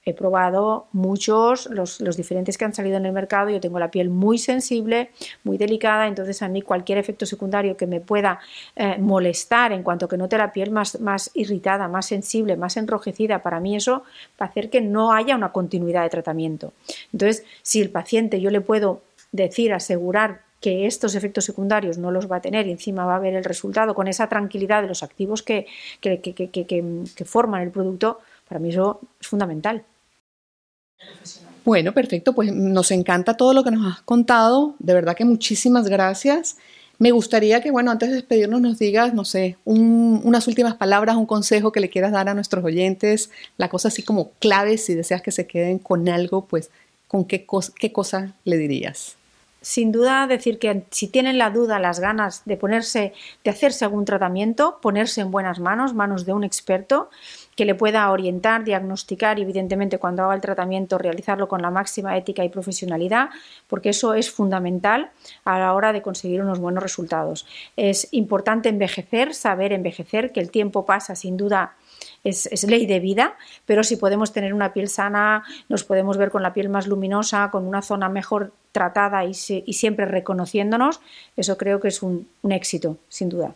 he 0.04 0.14
probado 0.14 0.88
muchos, 0.94 1.70
los, 1.70 2.00
diferentes 2.18 2.58
que 2.58 2.66
han 2.66 2.74
salido 2.74 2.98
en 2.98 3.06
el 3.06 3.12
mercado. 3.12 3.50
Yo 3.50 3.60
tengo 3.60 3.78
la 3.78 3.92
piel 3.92 4.10
muy 4.10 4.40
sensible, 4.40 5.12
muy 5.44 5.58
delicada, 5.58 6.08
entonces 6.08 6.42
a 6.42 6.48
mí 6.48 6.62
cualquier 6.62 6.98
efecto 6.98 7.26
secundario 7.26 7.78
que 7.78 7.86
me 7.86 8.02
pueda 8.02 8.40
eh, 8.76 8.98
molestar 8.98 9.72
en 9.72 9.84
cuanto 9.84 10.08
que 10.08 10.18
note 10.18 10.38
la 10.38 10.52
piel 10.52 10.72
más, 10.72 11.00
más 11.00 11.30
irritada, 11.36 11.88
más 11.88 12.08
sensible, 12.08 12.58
más 12.58 12.78
enrojecida, 12.78 13.44
para 13.44 13.60
mí 13.60 13.76
eso 13.76 14.04
va 14.42 14.48
a 14.48 14.50
hacer 14.50 14.70
que 14.70 14.82
no 14.82 15.14
haya 15.14 15.36
una 15.36 15.52
continuidad 15.52 16.02
de 16.02 16.10
tratamiento. 16.10 16.74
Entonces, 17.14 17.46
si 17.62 17.80
el 17.82 17.92
paciente 17.92 18.42
yo 18.42 18.50
le 18.50 18.62
puedo 18.62 19.02
decir, 19.32 19.72
asegurar 19.72 20.42
que 20.62 20.86
estos 20.86 21.16
efectos 21.16 21.44
secundarios 21.44 21.98
no 21.98 22.12
los 22.12 22.32
va 22.32 22.38
a 22.38 22.42
tener 22.42 22.68
y 22.68 22.72
encima 22.72 23.06
va 23.06 23.18
a 23.18 23.20
ver 23.20 23.34
el 23.34 23.44
resultado 23.44 23.94
con 23.94 24.08
esa 24.08 24.30
tranquilidad 24.30 24.84
de 24.84 24.88
los 24.88 25.04
activos 25.04 25.42
que, 25.42 25.66
que 26.00 27.26
forman 27.26 27.64
el 27.64 27.72
producto, 27.72 28.20
para 28.48 28.60
mí 28.60 28.70
eso 28.70 29.02
es 29.20 29.28
fundamental. 29.28 29.84
Bueno, 31.64 31.94
perfecto, 31.94 32.34
pues 32.34 32.52
nos 32.54 32.92
encanta 32.92 33.38
todo 33.38 33.54
lo 33.54 33.64
que 33.64 33.72
nos 33.72 33.94
has 33.94 34.02
contado, 34.02 34.76
de 34.80 34.94
verdad 34.94 35.16
que 35.16 35.26
muchísimas 35.26 35.88
gracias. 35.88 36.58
Me 36.98 37.12
gustaría 37.12 37.62
que, 37.62 37.72
bueno, 37.72 37.92
antes 37.92 38.10
de 38.10 38.16
despedirnos 38.16 38.62
nos 38.62 38.78
digas, 38.78 39.14
no 39.14 39.26
sé, 39.26 39.58
unas 39.66 40.48
últimas 40.48 40.76
palabras, 40.76 41.16
un 41.16 41.26
consejo 41.26 41.72
que 41.72 41.80
le 41.80 41.90
quieras 41.90 42.12
dar 42.12 42.30
a 42.30 42.34
nuestros 42.34 42.64
oyentes, 42.64 43.32
la 43.58 43.70
cosa 43.70 43.88
así 43.88 44.04
como 44.04 44.32
clave, 44.40 44.78
si 44.78 44.94
deseas 44.94 45.22
que 45.22 45.32
se 45.32 45.48
queden 45.48 45.80
con 45.80 46.08
algo, 46.10 46.46
pues, 46.46 46.70
¿con 47.08 47.26
qué, 47.26 47.46
qué 47.80 47.92
cosa 47.92 48.36
le 48.44 48.58
dirías? 48.58 49.18
Sin 49.62 49.92
duda 49.92 50.26
decir 50.26 50.58
que 50.58 50.86
si 50.90 51.08
tienen 51.08 51.38
la 51.38 51.52
duda, 51.52 51.78
las 51.78 52.00
ganas 52.00 52.44
de 52.46 52.58
ponerse, 52.58 53.14
de 53.44 53.52
hacerse 53.52 53.86
algún 53.86 54.06
tratamiento, 54.06 54.80
ponerse 54.82 55.22
en 55.22 55.30
buenas 55.30 55.60
manos, 55.60 55.94
manos 55.94 56.26
de 56.26 56.34
un 56.34 56.44
experto 56.44 57.10
que 57.56 57.66
le 57.66 57.76
pueda 57.76 58.10
orientar, 58.10 58.64
diagnosticar 58.64 59.38
y 59.38 59.44
evidentemente 59.44 60.00
cuando 60.00 60.24
haga 60.24 60.34
el 60.34 60.42
tratamiento 60.42 60.98
realizarlo 60.98 61.48
con 61.48 61.62
la 61.62 61.70
máxima 61.70 62.18
ética 62.18 62.44
y 62.44 62.50
profesionalidad, 62.50 63.30
porque 63.68 63.90
eso 63.90 64.16
es 64.16 64.32
fundamental 64.32 65.12
a 65.46 65.60
la 65.60 65.74
hora 65.74 65.94
de 65.94 66.02
conseguir 66.02 66.42
unos 66.42 66.60
buenos 66.60 66.82
resultados. 66.82 67.46
Es 67.78 68.08
importante 68.12 68.70
envejecer, 68.70 69.36
saber 69.36 69.74
envejecer, 69.74 70.32
que 70.32 70.40
el 70.40 70.50
tiempo 70.50 70.86
pasa 70.86 71.14
sin 71.14 71.38
duda 71.38 71.76
es, 72.24 72.64
ley 72.68 72.86
de 72.86 73.00
vida, 73.00 73.36
pero 73.66 73.84
si 73.84 73.96
podemos 73.96 74.32
tener 74.34 74.54
una 74.54 74.74
piel 74.74 74.90
sana, 74.90 75.44
nos 75.70 75.84
podemos 75.84 76.18
ver 76.18 76.32
con 76.32 76.44
la 76.44 76.54
piel 76.54 76.70
más 76.70 76.88
luminosa, 76.88 77.50
con 77.52 77.68
una 77.68 77.82
zona 77.82 78.10
mejor 78.10 78.54
tratada 78.72 79.26
y, 79.26 79.34
siempre 79.34 80.06
reconociéndonos, 80.06 81.02
eso 81.36 81.58
creo 81.58 81.80
que 81.80 81.90
es 81.90 82.02
un, 82.02 82.28
éxito, 82.50 82.98
sin 83.10 83.30
duda. 83.30 83.54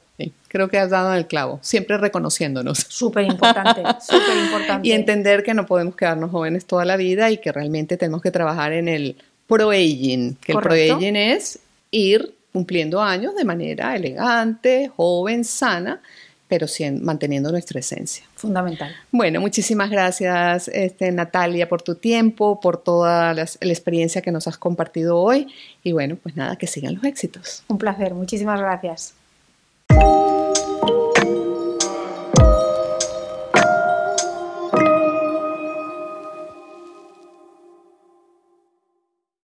creo 0.47 0.67
que 0.67 0.77
has 0.77 0.89
dado 0.89 1.13
el 1.13 1.27
clavo, 1.27 1.59
siempre 1.61 1.97
reconociéndonos. 1.97 2.79
Súper 2.89 3.25
importante, 3.25 3.83
súper 4.01 4.37
importante. 4.45 4.87
Y 4.87 4.91
entender 4.91 5.43
que 5.43 5.53
no 5.53 5.65
podemos 5.65 5.95
quedarnos 5.95 6.31
jóvenes 6.31 6.65
toda 6.65 6.85
la 6.85 6.97
vida 6.97 7.31
y 7.31 7.37
que 7.37 7.51
realmente 7.51 7.97
tenemos 7.97 8.21
que 8.21 8.31
trabajar 8.31 8.73
en 8.73 8.87
el 8.87 9.17
pro-aging, 9.47 10.35
que 10.35 10.53
el 10.53 10.59
pro-aging 10.59 11.15
es 11.15 11.59
ir 11.91 12.33
cumpliendo 12.51 13.01
años 13.01 13.35
de 13.35 13.43
manera 13.43 13.95
elegante, 13.95 14.91
joven, 14.95 15.43
sana 15.43 16.01
pero 16.47 16.67
manteniendo 17.01 17.51
nuestra 17.51 17.79
esencia. 17.79 18.25
Fundamental. 18.35 18.95
Bueno, 19.11 19.41
muchísimas 19.41 19.89
gracias 19.89 20.67
este, 20.67 21.11
Natalia 21.11 21.67
por 21.67 21.81
tu 21.81 21.95
tiempo, 21.95 22.59
por 22.59 22.77
toda 22.77 23.33
la 23.33 23.43
experiencia 23.43 24.21
que 24.21 24.31
nos 24.31 24.47
has 24.47 24.57
compartido 24.57 25.17
hoy 25.17 25.47
y 25.83 25.91
bueno, 25.91 26.17
pues 26.21 26.35
nada, 26.35 26.55
que 26.55 26.67
sigan 26.67 26.95
los 26.95 27.03
éxitos. 27.03 27.63
Un 27.67 27.77
placer, 27.77 28.13
muchísimas 28.13 28.59
gracias. 28.59 29.13